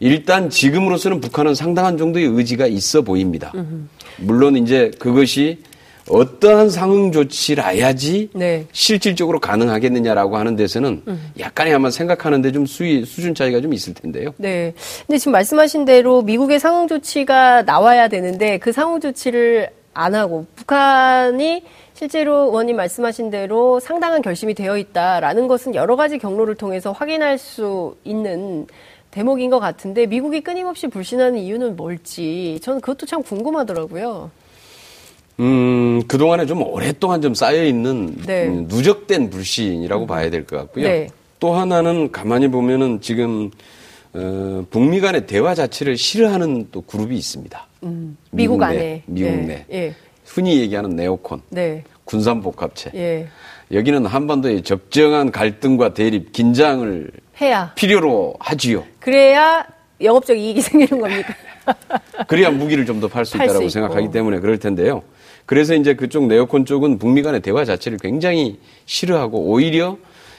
일단 0.01 0.51
지금으로서는 0.51 1.21
북한은 1.21 1.55
상당한 1.55 1.97
정도의 1.97 2.27
의지가 2.27 2.67
있어 2.67 3.03
보입니다. 3.03 3.53
물론 4.19 4.57
이제 4.57 4.91
그것이 4.99 5.59
어떠한 6.09 6.69
상응 6.69 7.13
조치라야지 7.13 8.31
네. 8.35 8.67
실질적으로 8.73 9.41
가능하겠느냐라고 9.41 10.37
하는 10.37 10.55
데서는 10.57 11.03
음. 11.09 11.33
약간의 11.39 11.73
아마 11.73 11.91
생각하는데 11.91 12.53
좀 12.53 12.67
수위 12.67 13.05
수준 13.05 13.35
차이가 13.35 13.61
좀 13.61 13.73
있을 13.73 13.95
텐데요. 13.95 14.35
네. 14.37 14.75
근데 15.07 15.19
지금 15.19 15.33
말씀하신 15.33 15.85
대로 15.87 16.23
미국의 16.23 16.61
상응 16.61 16.89
조치가 16.89 17.63
나와야 17.63 18.09
되는데 18.09 18.59
그 18.59 18.73
상응 18.73 19.01
조치를 19.01 19.71
안 19.95 20.15
하고 20.15 20.47
북한이 20.57 21.63
실제로 21.95 22.47
의원님 22.47 22.77
말씀하신 22.77 23.31
대로 23.31 23.79
상당한 23.81 24.21
결심이 24.21 24.53
되어 24.53 24.77
있다라는 24.77 25.47
것은 25.47 25.75
여러 25.75 25.95
가지 25.97 26.19
경로를 26.19 26.57
통해서 26.57 26.93
확인할 26.93 27.39
수 27.39 27.97
있는 28.05 28.67
대목인 29.15 29.49
것 29.49 29.61
같은데 29.61 30.07
미국이 30.07 30.41
끊임없이 30.41 30.89
불신하는 30.89 31.39
이유는 31.39 31.77
뭘지 31.77 32.59
저는 32.61 32.81
그것도 32.81 33.07
참 33.07 33.23
궁금하더라고요. 33.23 34.29
음, 35.39 36.03
그동안에 36.09 36.47
좀 36.47 36.63
오랫동안 36.63 37.23
좀 37.23 37.33
쌓여있는 37.33 38.17
네. 38.27 38.49
음, 38.49 38.67
누적된 38.69 39.31
불신이라고 39.31 40.07
봐야 40.09 40.31
될 40.31 40.45
것 40.45 40.57
같고요. 40.57 40.89
네. 40.89 41.09
또 41.39 41.53
하나는 41.55 42.11
가만히 42.11 42.49
보면은 42.49 43.01
지금 43.01 43.53
어, 44.15 44.65
북미 44.71 45.01
간의 45.01 45.27
대화 45.29 45.55
자체를 45.55 45.97
싫어하는 45.97 46.69
또 46.73 46.81
그룹이 46.81 47.17
있습니다. 47.17 47.67
음, 47.85 48.17
미국, 48.33 48.55
미국 48.55 48.63
안에. 48.65 48.77
내, 48.79 49.03
미국 49.07 49.31
네. 49.31 49.65
내. 49.69 49.77
예. 49.79 49.95
흔히 50.25 50.59
얘기하는 50.59 50.91
네오콘. 50.97 51.41
네. 51.51 51.85
군산복합체. 52.05 52.91
예. 53.73 53.77
여기는 53.77 54.07
한반도의 54.07 54.63
적정한 54.63 55.31
갈등과 55.31 55.95
대립, 55.95 56.33
긴장을 56.33 57.11
해야 57.41 57.73
필요로 57.75 58.35
하지요. 58.41 58.85
그래야 59.01 59.67
영업적 60.01 60.37
이익이 60.39 60.61
생기는 60.63 61.01
겁니까? 61.01 61.35
그래야 62.29 62.51
무기를 62.51 62.85
좀 62.87 63.01
더 63.01 63.09
팔 63.09 63.25
수 63.25 63.37
있다라고 63.37 63.69
생각하기 63.69 64.11
때문에 64.11 64.39
그럴 64.41 64.59
텐데요. 64.59 65.03
그래서 65.47 65.75
이제 65.75 65.95
그쪽 65.95 66.27
네오콘 66.27 66.65
쪽은 66.67 66.99
북미 66.99 67.23
간의 67.23 67.41
대화 67.41 67.65
자체를 67.65 67.99
굉장히 67.99 68.59
싫어하고 68.87 69.39
오히려 69.51 69.97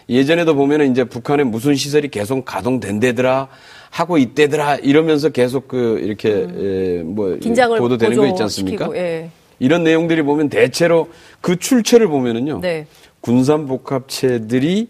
예전에도 0.10 0.56
보면은 0.56 0.92
이제 0.92 1.04
북한에 1.04 1.44
무슨 1.44 1.76
시설이 1.76 2.10
계속 2.10 2.46
가동된대더라 2.46 3.48
하고 3.90 4.18
있대더라 4.18 4.76
이러면서 4.78 5.30
계속 5.30 5.68
그 5.68 6.00
이렇게 6.04 6.30
음. 6.32 6.60
예, 7.00 7.04
뭐 7.04 7.38
긴장을 7.38 7.78
보도되는 7.78 8.18
거 8.18 8.28
있지 8.28 8.44
않습니까? 8.44 8.90
예. 8.96 9.30
이런 9.60 9.84
내용들이 9.84 10.22
보면 10.24 10.50
대체로 10.50 11.08
그 11.42 11.56
출처를 11.58 12.08
보면은요. 12.08 12.60
네. 12.62 12.86
군산 13.30 13.66
복합체들이 13.66 14.88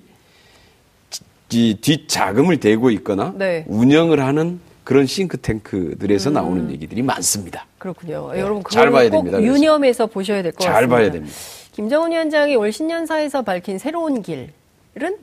이 1.54 1.78
뒷자금을 1.80 2.60
대고 2.60 2.92
있거나 2.92 3.34
네. 3.38 3.64
운영을 3.66 4.20
하는 4.20 4.60
그런 4.84 5.06
싱크탱크들에서 5.06 6.32
음. 6.32 6.34
나오는 6.34 6.70
얘기들이 6.70 7.02
많습니다. 7.02 7.66
그렇군요. 7.78 8.32
네. 8.34 8.42
여러분 8.42 8.62
잘 8.70 8.92
봐야 8.92 9.10
됩니다. 9.10 9.42
유념해서 9.42 10.08
보셔야 10.08 10.44
될 10.44 10.52
것 10.52 10.58
같습니다. 10.66 10.74
잘 10.80 10.88
봐야 10.90 11.10
됩니다. 11.12 11.34
김정은 11.72 12.12
위원장이 12.12 12.58
올 12.58 12.74
신년사에서 12.74 13.44
밝힌 13.44 13.78
새로운 13.78 14.22
길은 14.22 14.50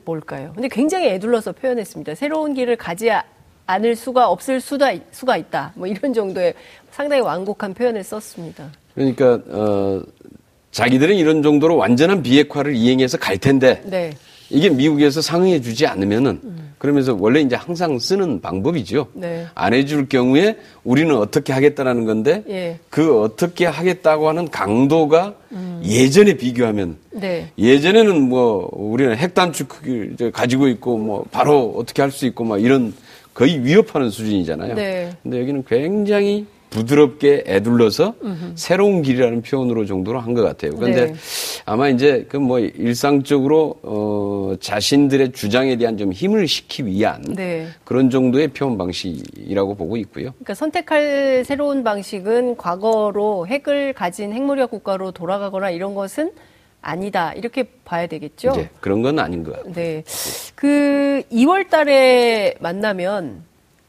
뭘까요? 0.05 0.53
근데 0.55 0.67
굉장히 0.67 1.09
애둘러서 1.09 1.51
표현했습니다. 1.51 2.15
새로운 2.15 2.55
길을 2.55 2.77
가지 2.77 3.11
않을 3.67 3.95
수가 3.95 4.27
없을 4.27 4.59
수다, 4.59 4.87
수가 5.11 5.37
있다. 5.37 5.73
뭐 5.75 5.85
이런 5.85 6.13
정도의 6.15 6.55
상당히 6.89 7.21
완곡한 7.21 7.75
표현을 7.75 8.03
썼습니다. 8.03 8.71
그러니까 8.95 9.39
어, 9.49 10.01
자기들은 10.73 11.15
이런 11.15 11.41
정도로 11.41 11.77
완전한 11.77 12.21
비핵화를 12.23 12.75
이행해서 12.75 13.17
갈 13.17 13.37
텐데 13.37 13.81
네. 13.85 14.11
이게 14.49 14.69
미국에서 14.69 15.21
상응해 15.21 15.61
주지 15.61 15.87
않으면은 15.87 16.39
음. 16.43 16.73
그러면서 16.77 17.15
원래 17.17 17.39
이제 17.39 17.55
항상 17.55 17.97
쓰는 17.97 18.41
방법이죠. 18.41 19.07
네. 19.13 19.45
안 19.55 19.73
해줄 19.73 20.09
경우에 20.09 20.57
우리는 20.83 21.15
어떻게 21.15 21.53
하겠다라는 21.53 22.05
건데 22.05 22.43
예. 22.49 22.77
그 22.89 23.21
어떻게 23.21 23.65
하겠다고 23.65 24.27
하는 24.27 24.49
강도가 24.49 25.33
음. 25.53 25.81
예전에 25.85 26.33
비교하면 26.33 26.97
네. 27.11 27.51
예전에는 27.57 28.21
뭐 28.21 28.69
우리는 28.73 29.15
핵단축을 29.15 30.31
가지고 30.33 30.67
있고 30.67 30.97
뭐 30.97 31.23
바로 31.31 31.73
어떻게 31.77 32.01
할 32.01 32.11
수 32.11 32.25
있고 32.25 32.43
막 32.43 32.61
이런 32.61 32.93
거의 33.33 33.63
위협하는 33.63 34.09
수준이잖아요. 34.09 34.75
네. 34.75 35.09
근데 35.23 35.39
여기는 35.39 35.63
굉장히 35.67 36.45
부드럽게 36.73 37.43
애둘러서 37.45 38.15
음흠. 38.23 38.51
새로운 38.55 39.03
길이라는 39.03 39.43
표현으로 39.43 39.85
정도로 39.85 40.19
한 40.19 40.33
것 40.33 40.41
같아요. 40.41 40.71
그런데 40.75 41.05
네. 41.07 41.13
아마 41.65 41.89
이제 41.89 42.25
그 42.29 42.37
뭐 42.37 42.59
일상적으로 42.59 43.75
어 43.83 44.55
자신들의 44.59 45.31
주장에 45.33 45.75
대한 45.77 45.97
좀 45.97 46.11
힘을 46.11 46.47
시키기 46.47 46.89
위한 46.89 47.21
네. 47.21 47.67
그런 47.85 48.09
정도의 48.09 48.47
표현 48.49 48.77
방식이라고 48.77 49.75
보고 49.75 49.95
있고요. 49.97 50.31
그러니까 50.31 50.55
선택할 50.55 51.43
새로운 51.45 51.83
방식은 51.83 52.57
과거로 52.57 53.45
핵을 53.47 53.93
가진 53.93 54.33
핵무력 54.33 54.71
국가로 54.71 55.11
돌아가거나 55.11 55.69
이런 55.69 55.93
것은 55.93 56.31
아니다 56.81 57.31
이렇게 57.33 57.63
봐야 57.85 58.07
되겠죠. 58.07 58.51
네, 58.53 58.69
그런 58.81 59.01
건 59.03 59.19
아닌 59.19 59.43
것 59.43 59.55
같아요. 59.55 59.73
네, 59.73 60.03
그 60.55 61.21
2월 61.31 61.69
달에 61.69 62.55
만나면 62.59 63.43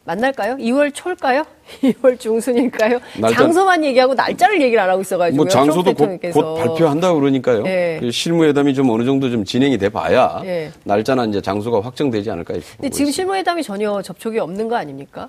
만날까요? 0.05 0.57
2월 0.57 0.93
초일까요? 0.95 1.45
2월 1.83 2.19
중순일까요? 2.21 3.01
날짜... 3.19 3.37
장소만 3.37 3.85
얘기하고 3.85 4.15
날짜를 4.15 4.61
얘기를 4.61 4.79
안 4.79 4.91
하고 4.91 5.01
있어가지고. 5.01 5.37
뭐 5.37 5.49
장소도 5.49 5.95
곧, 5.95 6.21
곧 6.33 6.55
발표한다 6.57 7.15
그러니까요. 7.15 7.63
네. 7.63 7.99
그 8.01 8.11
실무회담이 8.11 8.75
좀 8.75 8.91
어느 8.91 9.05
정도 9.05 9.31
좀 9.31 9.45
진행이 9.45 9.79
돼 9.79 9.89
봐야 9.89 10.41
네. 10.43 10.71
날짜나 10.85 11.25
이제 11.25 11.41
장소가 11.41 11.81
확정되지 11.81 12.31
않을까 12.31 12.55
싶어요. 12.55 12.77
근데 12.77 12.91
지금 12.91 13.11
실무회담이 13.11 13.63
전혀 13.63 14.03
접촉이 14.03 14.39
없는 14.39 14.69
거 14.69 14.77
아닙니까? 14.77 15.29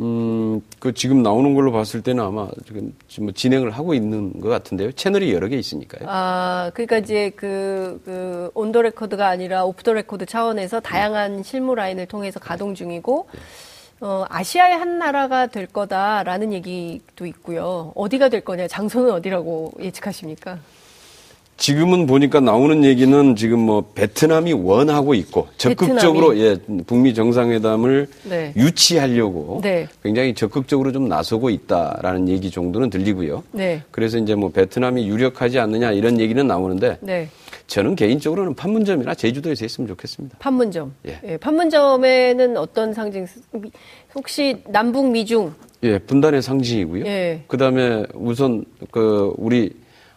음, 0.00 0.60
그 0.78 0.92
지금 0.92 1.22
나오는 1.22 1.54
걸로 1.54 1.72
봤을 1.72 2.02
때는 2.02 2.22
아마 2.22 2.48
지금 2.66 2.92
뭐 3.20 3.32
진행을 3.32 3.70
하고 3.70 3.94
있는 3.94 4.40
것 4.40 4.48
같은데요. 4.48 4.92
채널이 4.92 5.32
여러 5.32 5.48
개 5.48 5.56
있으니까요. 5.56 6.06
아, 6.10 6.70
그러니까 6.74 6.98
이제 6.98 7.30
그, 7.34 8.00
그, 8.04 8.50
on 8.54 8.65
the 8.65 8.82
record가 8.82 9.26
아니라 9.26 9.64
오프 9.64 9.82
더 9.82 9.94
레코드 9.94 10.26
차원에서 10.26 10.80
다양한 10.80 11.42
실무 11.42 11.74
라인을 11.74 12.06
통해서 12.06 12.38
가동 12.38 12.74
중이고, 12.74 13.28
네. 13.32 13.40
어, 14.00 14.24
아시아의 14.28 14.76
한 14.76 14.98
나라가 14.98 15.46
될 15.46 15.66
거다라는 15.66 16.52
얘기도 16.52 17.26
있고요. 17.26 17.92
어디가 17.94 18.28
될 18.28 18.42
거냐, 18.42 18.68
장소는 18.68 19.10
어디라고 19.10 19.72
예측하십니까? 19.80 20.58
지금은 21.56 22.06
보니까 22.06 22.40
나오는 22.40 22.84
얘기는 22.84 23.34
지금 23.34 23.60
뭐 23.60 23.90
베트남이 23.94 24.52
원하고 24.52 25.14
있고 25.14 25.48
적극적으로 25.56 26.34
베트남이? 26.34 26.40
예 26.42 26.82
북미 26.84 27.14
정상회담을 27.14 28.08
네. 28.24 28.52
유치하려고 28.56 29.60
네. 29.62 29.88
굉장히 30.02 30.34
적극적으로 30.34 30.92
좀 30.92 31.08
나서고 31.08 31.48
있다라는 31.48 32.28
얘기 32.28 32.50
정도는 32.50 32.90
들리고요. 32.90 33.42
네. 33.52 33.82
그래서 33.90 34.18
이제 34.18 34.34
뭐 34.34 34.50
베트남이 34.50 35.08
유력하지 35.08 35.58
않느냐 35.58 35.92
이런 35.92 36.20
얘기는 36.20 36.46
나오는데 36.46 36.98
네. 37.00 37.30
저는 37.66 37.96
개인적으로는 37.96 38.54
판문점이나 38.54 39.14
제주도에서 39.14 39.64
했으면 39.64 39.88
좋겠습니다. 39.88 40.38
판문점. 40.38 40.94
예. 41.08 41.20
예. 41.24 41.36
판문점에는 41.36 42.56
어떤 42.56 42.94
상징? 42.94 43.26
혹시 44.14 44.62
남북 44.68 45.10
미중? 45.10 45.52
예, 45.82 45.98
분단의 45.98 46.42
상징이고요. 46.42 47.04
예. 47.06 47.42
그다음에 47.48 48.04
우선 48.14 48.64
그 48.90 49.32
우리 49.36 49.72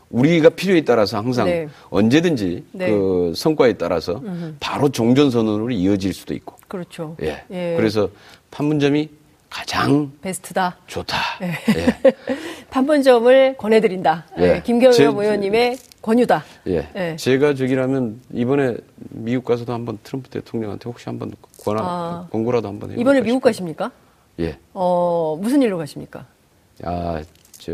우리가 0.09 0.49
필요에 0.49 0.81
따라서 0.81 1.17
항상 1.17 1.45
네. 1.45 1.67
언제든지 1.89 2.63
네. 2.71 2.89
그 2.89 3.33
성과에 3.35 3.73
따라서 3.73 4.13
음흠. 4.23 4.55
바로 4.59 4.89
종전 4.89 5.29
선언으로 5.29 5.69
이어질 5.71 6.13
수도 6.13 6.33
있고. 6.33 6.55
그렇죠. 6.67 7.15
예. 7.21 7.43
예. 7.51 7.75
그래서 7.77 8.09
판문점이 8.51 9.09
가장 9.49 10.11
베스트다. 10.21 10.77
좋다. 10.87 11.17
예. 11.41 11.47
예. 11.47 12.15
판문점을 12.69 13.57
권해드린다. 13.57 14.27
예. 14.39 14.43
예. 14.43 14.61
김경엽 14.63 15.17
의원님의 15.17 15.77
권유다. 16.01 16.43
예. 16.67 16.87
예. 16.95 17.15
제가 17.17 17.53
저기라면 17.53 18.21
이번에 18.33 18.77
미국 19.09 19.45
가서도 19.45 19.73
한번 19.73 19.99
트럼프 20.03 20.29
대통령한테 20.29 20.89
혹시 20.89 21.05
한번 21.05 21.33
권하, 21.63 21.81
아. 21.83 22.27
권고라도 22.31 22.67
한번 22.67 22.91
해요. 22.91 22.99
이번에 22.99 23.21
미국 23.21 23.41
가십니까? 23.41 23.91
예. 24.39 24.57
어, 24.73 25.37
무슨 25.41 25.61
일로 25.61 25.77
가십니까? 25.77 26.25
아, 26.83 27.21
저 27.59 27.73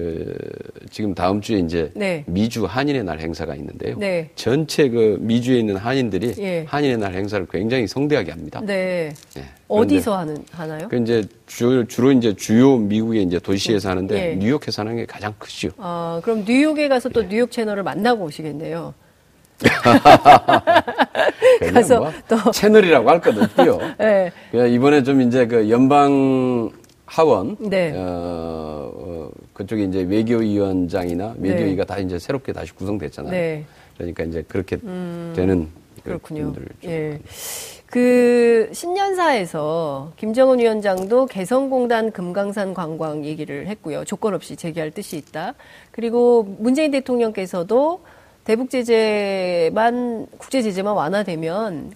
지금 0.89 1.13
다음 1.13 1.39
주에 1.41 1.60
이제 1.60 1.91
네. 1.93 2.24
미주 2.28 2.65
한인의 2.65 3.04
날 3.04 3.19
행사가 3.19 3.54
있는데요. 3.56 3.95
네. 4.00 4.30
전체 4.36 4.89
그 4.89 5.17
미주에 5.21 5.60
있는 5.60 5.78
한인들이 5.78 6.34
예. 6.39 6.65
한인의 6.67 6.98
날 6.98 7.13
행사를 7.13 7.45
굉장히 7.52 7.86
성대하게 7.88 8.32
합니다. 8.32 8.62
네. 8.65 9.12
네. 9.36 9.43
어디서 9.67 10.17
하는 10.17 10.38
하나요? 10.52 10.88
그 10.89 10.98
이제 10.98 11.24
주, 11.45 11.86
주로 11.88 12.12
이제 12.12 12.36
주요 12.36 12.78
미국의 12.78 13.24
이제 13.24 13.38
도시에서 13.39 13.89
하는데 13.91 14.32
예. 14.32 14.36
뉴욕에서 14.36 14.82
하는 14.82 14.95
게 14.95 15.06
가장 15.06 15.34
크죠. 15.38 15.69
아 15.78 16.19
그럼 16.24 16.43
뉴욕에 16.48 16.88
가서 16.88 17.10
또 17.10 17.24
예. 17.24 17.28
뉴욕 17.30 17.52
채널을 17.52 17.84
만나고 17.84 18.26
오시겠네요. 18.26 18.93
가서 21.74 22.00
뭐 22.00 22.12
또 22.28 22.52
채널이라고 22.52 23.10
할 23.10 23.21
것 23.21 23.38
없고요. 23.38 23.80
네. 24.00 24.32
이번에 24.74 25.04
좀 25.04 25.21
이제 25.21 25.45
그 25.45 25.69
연방 25.69 26.71
하원 27.05 27.55
네. 27.59 27.93
어, 27.95 28.91
어, 28.93 29.31
그쪽에 29.53 29.83
이제 29.83 30.01
외교위원장이나 30.01 31.35
외교위가 31.39 31.83
네. 31.83 31.93
다 31.93 31.99
이제 31.99 32.19
새롭게 32.19 32.51
다시 32.53 32.73
구성됐잖아요. 32.73 33.31
네. 33.31 33.65
그러니까 33.97 34.23
이제 34.23 34.43
그렇게 34.47 34.77
음, 34.83 35.33
되는 35.35 35.69
그렇군요. 36.03 36.53
예. 36.85 37.19
그 37.87 38.69
신년사에서 38.73 40.13
김정은 40.17 40.59
위원장도 40.59 41.27
개성공단 41.27 42.11
금강산 42.11 42.73
관광 42.73 43.23
얘기를 43.23 43.67
했고요. 43.67 44.03
조건 44.03 44.33
없이 44.33 44.55
재개할 44.55 44.91
뜻이 44.91 45.17
있다. 45.17 45.53
그리고 45.91 46.43
문재인 46.59 46.91
대통령께서도 46.91 48.01
대북 48.43 48.69
제재만 48.69 50.27
국제 50.37 50.61
제재만 50.61 50.93
완화되면 50.93 51.91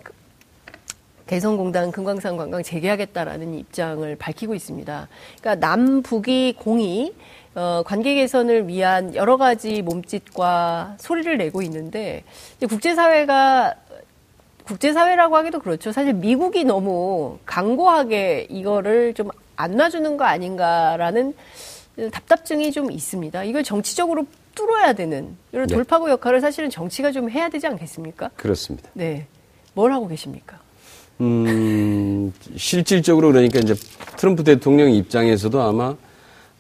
개성공단 1.30 1.92
금강산 1.92 2.38
관광 2.38 2.64
재개하겠다라는 2.64 3.54
입장을 3.54 4.16
밝히고 4.16 4.56
있습니다. 4.56 5.08
그러니까 5.40 5.68
남북이 5.68 6.56
공이 6.58 7.14
어, 7.56 7.84
관계 7.86 8.16
개선을 8.16 8.68
위한 8.68 9.16
여러 9.16 9.38
가지 9.38 9.82
몸짓과 9.82 10.98
소리를 11.00 11.38
내고 11.38 11.62
있는데 11.62 12.24
이제 12.58 12.66
국제사회가 12.66 13.76
국제사회라고 14.66 15.36
하기도 15.38 15.60
그렇죠. 15.60 15.92
사실 15.92 16.14
미국이 16.14 16.64
너무 16.64 17.40
강고하게 17.46 18.48
이거를 18.50 19.14
좀 19.14 19.30
안 19.60 19.76
놔주는 19.76 20.16
거 20.16 20.24
아닌가라는 20.24 21.34
답답증이 22.14 22.72
좀 22.72 22.92
있습니다. 22.92 23.44
이걸 23.44 23.62
정치적으로 23.62 24.26
뚫어야 24.56 24.94
되는 24.94 25.36
이런 25.52 25.68
네. 25.68 25.76
돌파구 25.76 26.10
역할을 26.10 26.40
사실은 26.40 26.70
정치가 26.70 27.12
좀 27.12 27.30
해야 27.30 27.50
되지 27.50 27.68
않겠습니까? 27.68 28.30
그렇습니다. 28.38 28.90
네. 28.94 29.28
뭘 29.74 29.92
하고 29.92 30.08
계십니까? 30.08 30.60
음, 31.22 32.34
실질적으로 32.56 33.30
그러니까 33.32 33.60
이제 33.60 33.76
트럼프 34.18 34.44
대통령 34.44 34.92
입장에서도 34.92 35.62
아마 35.62 35.96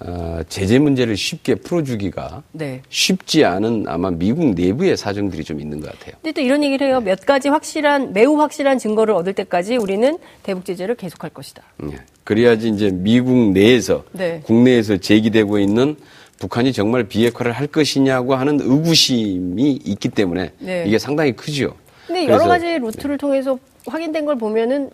어, 0.02 0.40
제재 0.48 0.80
문제를 0.80 1.18
쉽게 1.18 1.56
풀어주기가 1.56 2.44
네. 2.54 2.82
쉽지 2.88 3.44
않은 3.44 3.84
아마 3.88 4.10
미국 4.12 4.54
내부의 4.54 4.96
사정들이 4.96 5.44
좀 5.44 5.60
있는 5.60 5.82
것 5.82 5.92
같아요. 5.92 6.14
근데 6.22 6.32
또 6.32 6.42
이런 6.42 6.64
얘기를 6.64 6.88
해요. 6.88 7.02
몇 7.02 7.26
가지 7.26 7.50
확실한 7.50 8.14
매우 8.14 8.40
확실한 8.40 8.80
증거를 8.80 9.14
얻을 9.14 9.34
때까지 9.34 9.76
우리는 9.76 10.18
대북 10.44 10.64
제재를 10.64 10.96
계속할 10.96 11.32
것이다. 11.32 11.64
네. 11.78 11.98
그래야지 12.24 12.70
이제 12.70 12.92
미국 12.94 13.52
내에서 13.52 14.06
네. 14.14 14.42
국내에서 14.46 14.98
제기되고 14.98 15.60
있는 15.60 15.98
북한이 16.40 16.72
정말 16.72 17.04
비핵화를 17.04 17.52
할 17.52 17.68
것이냐고 17.68 18.36
하는 18.36 18.62
의구심이 18.62 19.82
있기 19.84 20.08
때문에 20.10 20.54
네. 20.60 20.86
이게 20.88 20.98
상당히 20.98 21.34
크지요. 21.34 21.76
근데 22.10 22.28
여러 22.28 22.46
가지 22.48 22.66
루트를 22.80 23.20
통해서 23.20 23.60
확인된 23.86 24.26
걸 24.26 24.36
보면은 24.36 24.90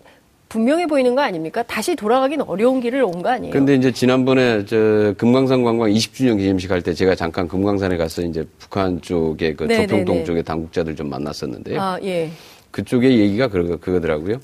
분명해 0.49 0.88
보이는 0.88 1.15
거 1.15 1.21
아닙니까? 1.21 1.63
다시 1.63 1.95
돌아가긴 1.95 2.41
어려운 2.41 2.82
길을 2.82 3.01
온 3.04 3.23
거 3.23 3.30
아니에요? 3.30 3.54
근데 3.54 3.73
이제 3.73 3.91
지난번에 3.91 4.65
저 4.65 5.13
금강산 5.17 5.63
관광 5.63 5.89
20주년 5.89 6.38
기념식 6.38 6.69
할 6.71 6.82
때 6.82 6.93
제가 6.93 7.15
잠깐 7.15 7.47
금강산에 7.47 7.95
가서 7.95 8.21
이제 8.21 8.45
북한 8.60 9.01
쪽에 9.01 9.54
그 9.56 9.63
네, 9.63 9.88
조평동 9.88 10.15
네, 10.15 10.19
네. 10.19 10.25
쪽의 10.25 10.43
당국자들 10.43 10.95
좀 10.95 11.10
만났었는데요. 11.10 11.82
아, 11.82 11.97
예. 12.04 12.30
그쪽의 12.71 13.17
얘기가 13.19 13.47
그거, 13.47 13.78
그거더라고요. 13.78 14.39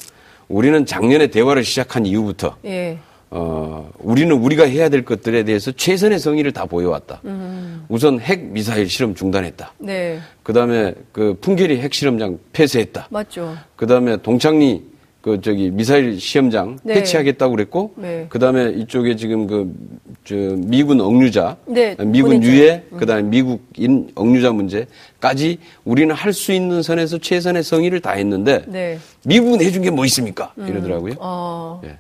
우리는 0.48 0.86
작년에 0.86 1.28
대화를 1.28 1.64
시작한 1.66 2.06
이후부터 2.06 2.56
예. 2.66 2.98
어, 3.34 3.90
우리는 4.00 4.36
우리가 4.36 4.66
해야 4.66 4.90
될 4.90 5.06
것들에 5.06 5.44
대해서 5.44 5.72
최선의 5.72 6.20
성의를 6.20 6.52
다 6.52 6.66
보여왔다. 6.66 7.22
음. 7.26 7.86
우선 7.88 8.20
핵 8.20 8.44
미사일 8.44 8.90
실험 8.90 9.16
중단했다. 9.16 9.74
네. 9.80 10.20
그 10.44 10.52
다음에 10.54 10.94
그 11.14 11.38
풍계리 11.40 11.80
핵 11.80 11.94
실험장 11.94 12.38
폐쇄했다. 12.52 13.08
맞죠. 13.10 13.56
그 13.78 13.88
다음에 13.88 14.18
동창리 14.18 14.84
그 15.22 15.40
저기 15.40 15.70
미사일 15.70 16.20
시험장 16.20 16.80
네. 16.84 16.96
해체하겠다고 16.96 17.56
그랬고 17.56 17.94
네. 17.96 18.26
그다음에 18.30 18.72
이쪽에 18.72 19.16
지금 19.16 19.48
그 19.48 19.74
저 20.24 20.36
미군 20.36 21.02
억류자 21.02 21.58
네, 21.66 21.96
미군 21.98 22.44
유해 22.44 22.84
음. 22.92 22.98
그다음에 23.00 23.24
미국인 23.24 24.12
억류자 24.14 24.52
문제까지 24.52 25.58
우리는 25.84 26.14
할 26.14 26.32
수 26.32 26.52
있는 26.52 26.84
선에서 26.84 27.18
최선의 27.18 27.64
성의를 27.64 28.02
다했는데 28.02 28.66
네. 28.68 29.00
미국은 29.26 29.62
해준 29.62 29.82
게 29.82 29.90
뭐 29.90 30.06
있습니까 30.06 30.54
음. 30.60 30.68
이러더라고요. 30.68 31.14
어. 31.20 31.82
예. 31.86 31.98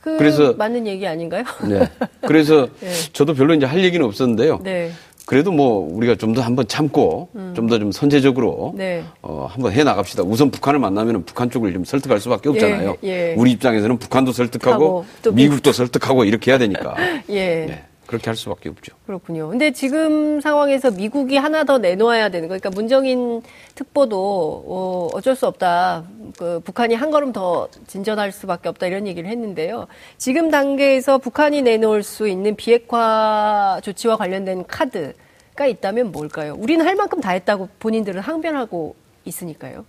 그 0.00 0.16
그래서 0.16 0.54
맞는 0.54 0.86
얘기 0.86 1.06
아닌가요? 1.06 1.44
네. 1.68 1.88
그래서 2.26 2.68
네. 2.80 2.90
저도 3.12 3.34
별로 3.34 3.54
이제 3.54 3.66
할 3.66 3.82
얘기는 3.84 4.04
없었는데요. 4.04 4.60
네. 4.62 4.90
그래도 5.26 5.52
뭐 5.52 5.86
우리가 5.94 6.16
좀 6.16 6.34
더 6.34 6.40
한번 6.42 6.66
참고 6.66 7.28
음. 7.36 7.52
좀더 7.54 7.78
좀 7.78 7.92
선제적으로 7.92 8.74
네. 8.76 9.04
어, 9.22 9.46
한번 9.48 9.72
해 9.72 9.84
나갑시다. 9.84 10.22
우선 10.24 10.50
북한을 10.50 10.80
만나면 10.80 11.24
북한 11.24 11.50
쪽을 11.50 11.72
좀 11.72 11.84
설득할 11.84 12.18
수밖에 12.18 12.48
예, 12.48 12.50
없잖아요. 12.52 12.96
예, 13.04 13.08
예. 13.30 13.34
우리 13.36 13.52
입장에서는 13.52 13.98
북한도 13.98 14.32
설득하고 14.32 15.04
미국도 15.32 15.72
설득하고 15.72 16.24
이렇게 16.24 16.50
해야 16.50 16.58
되니까. 16.58 16.96
예. 17.30 17.66
네. 17.66 17.84
그렇게 18.10 18.28
할 18.28 18.36
수밖에 18.36 18.68
없죠. 18.68 18.96
그렇군요. 19.06 19.48
근데 19.50 19.70
지금 19.70 20.40
상황에서 20.40 20.90
미국이 20.90 21.36
하나 21.36 21.62
더 21.62 21.78
내놓아야 21.78 22.28
되는 22.28 22.48
거. 22.48 22.58
그러니까 22.58 22.70
문정인 22.70 23.40
특보도 23.76 24.64
어, 24.66 25.08
어쩔 25.12 25.36
수 25.36 25.46
없다. 25.46 26.02
그 26.36 26.58
북한이 26.64 26.96
한 26.96 27.12
걸음 27.12 27.32
더 27.32 27.68
진전할 27.86 28.32
수밖에 28.32 28.68
없다 28.68 28.88
이런 28.88 29.06
얘기를 29.06 29.30
했는데요. 29.30 29.86
지금 30.18 30.50
단계에서 30.50 31.18
북한이 31.18 31.62
내놓을 31.62 32.02
수 32.02 32.26
있는 32.26 32.56
비핵화 32.56 33.80
조치와 33.84 34.16
관련된 34.16 34.66
카드가 34.66 35.66
있다면 35.68 36.10
뭘까요? 36.10 36.56
우리는 36.58 36.84
할 36.84 36.96
만큼 36.96 37.20
다 37.20 37.30
했다고 37.30 37.68
본인들은 37.78 38.22
항변하고 38.22 38.96
있으니까요. 39.24 39.84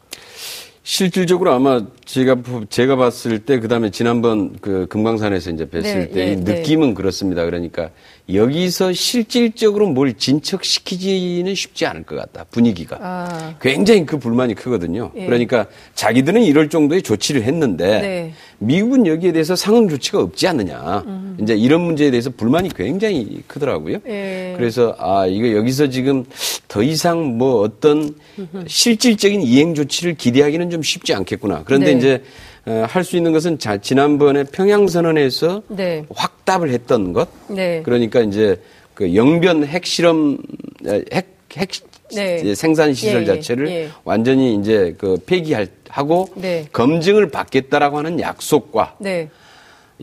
실질적으로 0.84 1.52
아마 1.54 1.86
제가 2.06 2.38
제가 2.70 2.96
봤을 2.96 3.39
때 3.39 3.60
그다음에 3.60 3.91
지난번 3.91 4.58
그 4.62 4.88
금강산에서 4.88 5.52
이제 5.52 5.65
뵀을 5.65 5.82
네, 5.84 6.10
때이 6.10 6.36
네, 6.38 6.56
느낌은 6.56 6.89
네. 6.89 6.94
그렇습니다. 6.96 7.46
그러니까 7.46 7.91
여기서 8.34 8.94
실질적으로 8.94 9.88
뭘 9.88 10.13
진척시키지는 10.13 11.56
쉽지 11.56 11.86
않을 11.86 12.04
것 12.04 12.15
같다. 12.15 12.46
분위기가. 12.52 12.98
아. 13.02 13.56
굉장히 13.62 14.06
그 14.06 14.20
불만이 14.20 14.56
크거든요. 14.56 15.12
예. 15.15 15.26
그러니까 15.26 15.65
자기들은 15.96 16.44
이럴 16.44 16.70
정도의 16.70 17.02
조치를 17.02 17.44
했는데 17.44 18.02
네. 18.02 18.34
미국은 18.60 19.08
여기에 19.08 19.32
대해서 19.32 19.56
상응 19.56 19.89
조치가 19.89 20.20
없지 20.20 20.48
않느냐. 20.48 21.04
음. 21.08 21.38
이제 21.41 21.56
이런 21.56 21.82
문제에 21.82 22.12
대해서 22.12 22.30
불만이 22.30 22.70
굉장히 22.76 23.41
크더라고요. 23.48 23.98
예. 24.08 24.54
그래서 24.58 24.96
아, 25.00 25.26
이거 25.26 25.52
여기서 25.52 25.89
지금 25.89 26.26
더 26.67 26.84
이상 26.84 27.38
뭐 27.38 27.62
어떤 27.62 28.15
실질적인 28.67 29.41
이행 29.41 29.76
조치를 29.76 30.15
기대하기는 30.15 30.70
좀 30.70 30.84
쉽지 30.84 31.13
않겠구나. 31.13 31.63
그런데 31.65 31.94
네. 31.94 31.98
이제 31.98 32.13
어, 32.15 32.22
할 32.65 33.04
수 33.04 33.17
있는 33.17 33.32
것은 33.32 33.58
자, 33.58 33.78
지난번에 33.78 34.43
평양선언에서 34.43 35.63
네. 35.69 36.06
확답을 36.13 36.69
했던 36.69 37.12
것. 37.13 37.28
네. 37.50 37.82
그러니까 37.84 38.21
이제 38.21 38.62
그 38.93 39.15
영변 39.15 39.65
핵실험, 39.65 40.38
핵, 41.12 41.28
핵 41.58 41.69
네. 42.13 42.54
생산 42.56 42.93
시설 42.93 43.19
예, 43.19 43.21
예, 43.21 43.26
자체를 43.26 43.69
예. 43.69 43.89
완전히 44.04 44.56
이제 44.56 44.93
그 44.97 45.17
폐기하고 45.26 46.28
네. 46.36 46.67
검증을 46.71 47.30
받겠다라고 47.32 47.97
하는 47.97 48.19
약속과 48.19 48.97
네. 49.00 49.30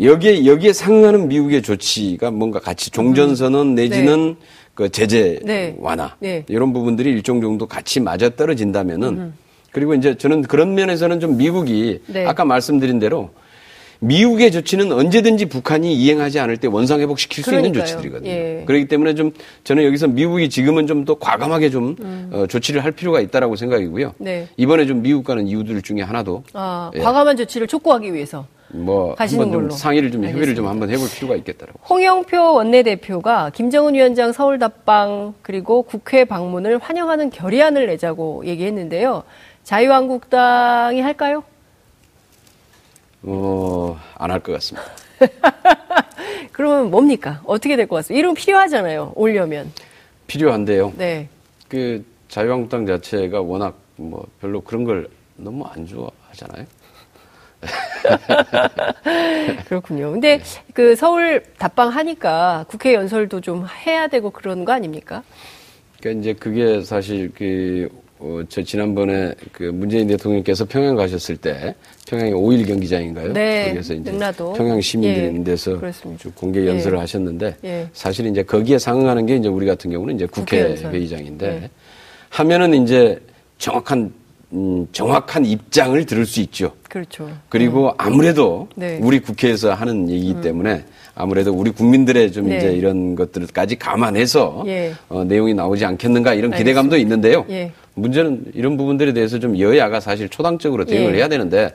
여기에 0.01 0.47
여기에 0.47 0.73
상응하는 0.73 1.29
미국의 1.29 1.63
조치가 1.63 2.31
뭔가 2.31 2.61
같이 2.61 2.91
종전선언 2.91 3.75
내지는 3.75 4.29
네. 4.31 4.47
그 4.75 4.89
제재 4.89 5.39
네. 5.45 5.77
완화 5.79 6.17
이런 6.49 6.73
부분들이 6.73 7.11
일정 7.11 7.41
정도 7.41 7.67
같이 7.67 8.01
맞아 8.01 8.29
떨어진다면은. 8.31 9.09
음. 9.09 9.35
그리고 9.73 9.95
이제 9.95 10.17
저는 10.17 10.43
그런 10.43 10.75
면에서는 10.75 11.21
좀 11.21 11.37
미국이 11.37 12.01
네. 12.07 12.27
아까 12.27 12.45
말씀드린 12.45 12.99
대로 12.99 13.31
미국의 14.01 14.53
조치는 14.53 14.93
언제든지 14.93 15.47
북한이 15.47 15.93
이행하지 15.93 16.39
않을 16.39 16.57
때 16.59 16.69
원상 16.69 17.01
회복시킬 17.01 17.43
수. 17.43 17.53
있는 17.55 17.73
조치들이거든요. 17.73 18.31
예. 18.31 18.63
그렇기 18.65 18.87
때문에 18.87 19.15
좀 19.15 19.33
저는 19.65 19.83
여기서 19.85 20.07
미국이 20.07 20.49
지금은 20.49 20.87
좀 20.87 21.05
더 21.05 21.15
과감하게 21.15 21.71
좀 21.71 21.97
음. 22.01 22.31
어, 22.33 22.47
조치를 22.47 22.85
할 22.85 22.93
필요가 22.93 23.21
있다라고 23.21 23.57
생각이고요. 23.57 24.15
네. 24.19 24.47
이번에 24.57 24.85
좀 24.87 25.01
미국과는 25.03 25.47
이유들 25.49 25.81
중에 25.83 26.03
하나도 26.03 26.45
아, 26.53 26.91
예. 26.95 26.99
과감한 27.01 27.37
조치를 27.39 27.67
촉구하기 27.67 28.13
위해서 28.13 28.47
뭐 28.71 29.15
한번 29.17 29.51
좀 29.51 29.71
상의를 29.71 30.11
좀 30.11 30.21
알겠습니다. 30.21 30.33
협의를 30.37 30.55
좀 30.55 30.69
한번 30.69 30.91
해볼 30.91 31.09
필요가 31.09 31.35
있겠다라고. 31.37 31.81
홍영표 31.89 32.55
원내대표가 32.55 33.51
김정은 33.55 33.95
위원장 33.95 34.33
서울 34.33 34.59
답방 34.59 35.35
그리고 35.43 35.83
국회 35.83 36.25
방문을 36.25 36.79
환영하는 36.79 37.31
결의안을 37.31 37.87
내자고 37.87 38.43
얘기했는데요. 38.45 39.23
자유한국당이 39.69 41.01
할까요? 41.03 41.45
어, 43.23 43.99
안 44.17 44.31
할 44.31 44.41
것 44.41 44.53
같습니다. 44.55 44.89
그러면 46.53 46.91
뭡니까? 46.91 47.43
어떻게 47.45 47.77
될 47.77 47.87
것 47.87 47.97
같습니까? 47.97 48.19
이름 48.19 48.33
필요하잖아요. 48.35 49.13
오려면. 49.15 49.71
필요한데요. 50.27 50.95
네. 50.97 51.29
그 51.69 52.03
자유한국당 52.29 52.87
자체가 52.87 53.43
워낙 53.43 53.77
뭐 53.97 54.27
별로 54.41 54.63
그런 54.63 54.85
걸 54.85 55.07
너무 55.37 55.67
안 55.67 55.87
좋아하잖아요. 55.87 56.65
그렇군요. 59.67 60.13
근데 60.13 60.39
네. 60.39 60.45
그 60.73 60.97
서울 60.97 61.43
답방 61.59 61.91
하니까 61.91 62.65
국회 62.69 62.95
연설도 62.95 63.43
좀 63.43 63.67
해야 63.87 64.07
되고 64.09 64.31
그런 64.31 64.65
거 64.65 64.73
아닙니까? 64.73 65.23
그러니까 66.01 66.21
이제 66.23 66.33
그게 66.33 66.81
사실 66.83 67.31
그 67.35 67.89
어, 68.21 68.41
저 68.49 68.63
지난번에 68.63 69.33
그 69.53 69.65
문재인 69.65 70.09
대통령께서 70.09 70.65
평양 70.65 70.97
가셨을 70.97 71.37
때 71.37 71.75
평양에 72.09 72.33
5일 72.33 72.67
경기장인가요? 72.67 73.33
네. 73.33 73.71
거기서 73.71 73.95
이제 73.95 74.11
능라도. 74.11 74.53
평양 74.55 74.81
시민들인 74.81 75.41
예, 75.41 75.45
데서 75.45 75.81
공개 76.35 76.67
연설을 76.67 76.97
예. 76.97 77.01
하셨는데 77.01 77.57
예. 77.65 77.89
사실 77.93 78.27
이제 78.27 78.43
거기에 78.43 78.79
상응하는 78.79 79.27
게 79.27 79.37
이제 79.37 79.49
우리 79.49 79.67
같은 79.67 79.91
경우는 79.91 80.17
이제 80.17 80.27
국회 80.27 80.75
회의장인데 80.75 81.47
예. 81.47 81.71
하면은 82.31 82.83
이제 82.83 83.21
정확한 83.59 84.13
음, 84.53 84.87
정확한 84.93 85.45
입장을 85.45 86.07
들을 86.07 86.25
수 86.25 86.41
있죠. 86.41 86.73
그렇죠. 86.89 87.31
그리고 87.51 87.89
음. 87.89 87.95
아무래도 87.99 88.69
네. 88.75 88.99
우리 89.03 89.21
국회에서 89.21 89.75
하는 89.75 90.09
얘기이기 90.09 90.37
음. 90.37 90.41
때문에 90.41 90.85
아무래도 91.15 91.53
우리 91.53 91.71
국민들의 91.71 92.33
좀 92.33 92.49
네. 92.49 92.57
이제 92.57 92.73
이런 92.73 93.15
것들까지 93.15 93.77
감안해서 93.77 94.65
예. 94.69 94.93
어, 95.09 95.23
내용이 95.25 95.53
나오지 95.53 95.85
않겠는가 95.85 96.33
이런 96.33 96.51
기대감도 96.51 96.95
알겠습니다. 96.95 96.97
있는데요. 96.97 97.45
예. 97.51 97.73
문제는 98.01 98.53
이런 98.55 98.77
부분들에 98.77 99.13
대해서 99.13 99.39
좀 99.39 99.59
여야가 99.59 100.01
사실 100.01 100.29
초당적으로 100.29 100.85
대응을 100.85 101.15
예. 101.15 101.19
해야 101.19 101.29
되는데 101.29 101.73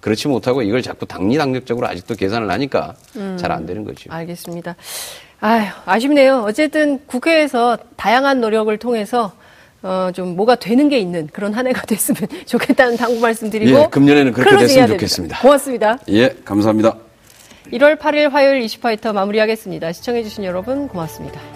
그렇지 0.00 0.28
못하고 0.28 0.62
이걸 0.62 0.82
자꾸 0.82 1.06
당리당력적으로 1.06 1.86
아직도 1.86 2.14
계산을 2.14 2.50
하니까 2.50 2.94
음. 3.16 3.36
잘안 3.38 3.66
되는 3.66 3.84
거죠. 3.84 4.12
알겠습니다. 4.12 4.76
아휴, 5.40 5.66
아쉽네요. 5.84 6.44
어쨌든 6.46 7.00
국회에서 7.06 7.78
다양한 7.96 8.40
노력을 8.40 8.76
통해서 8.78 9.32
어, 9.82 10.10
좀 10.14 10.34
뭐가 10.36 10.56
되는 10.56 10.88
게 10.88 10.98
있는 10.98 11.28
그런 11.32 11.54
한 11.54 11.66
해가 11.66 11.82
됐으면 11.86 12.28
좋겠다는 12.46 12.96
당부 12.96 13.20
말씀드리고. 13.20 13.78
예, 13.78 13.86
금년에는 13.90 14.32
그렇게 14.32 14.56
됐으면 14.56 14.88
좋겠습니다. 14.88 15.40
고맙습니다. 15.40 15.98
예, 16.08 16.34
감사합니다. 16.44 16.96
1월 17.72 17.98
8일 17.98 18.30
화요일 18.30 18.62
이슈파이터 18.62 19.12
마무리하겠습니다. 19.12 19.92
시청해주신 19.92 20.44
여러분 20.44 20.88
고맙습니다. 20.88 21.55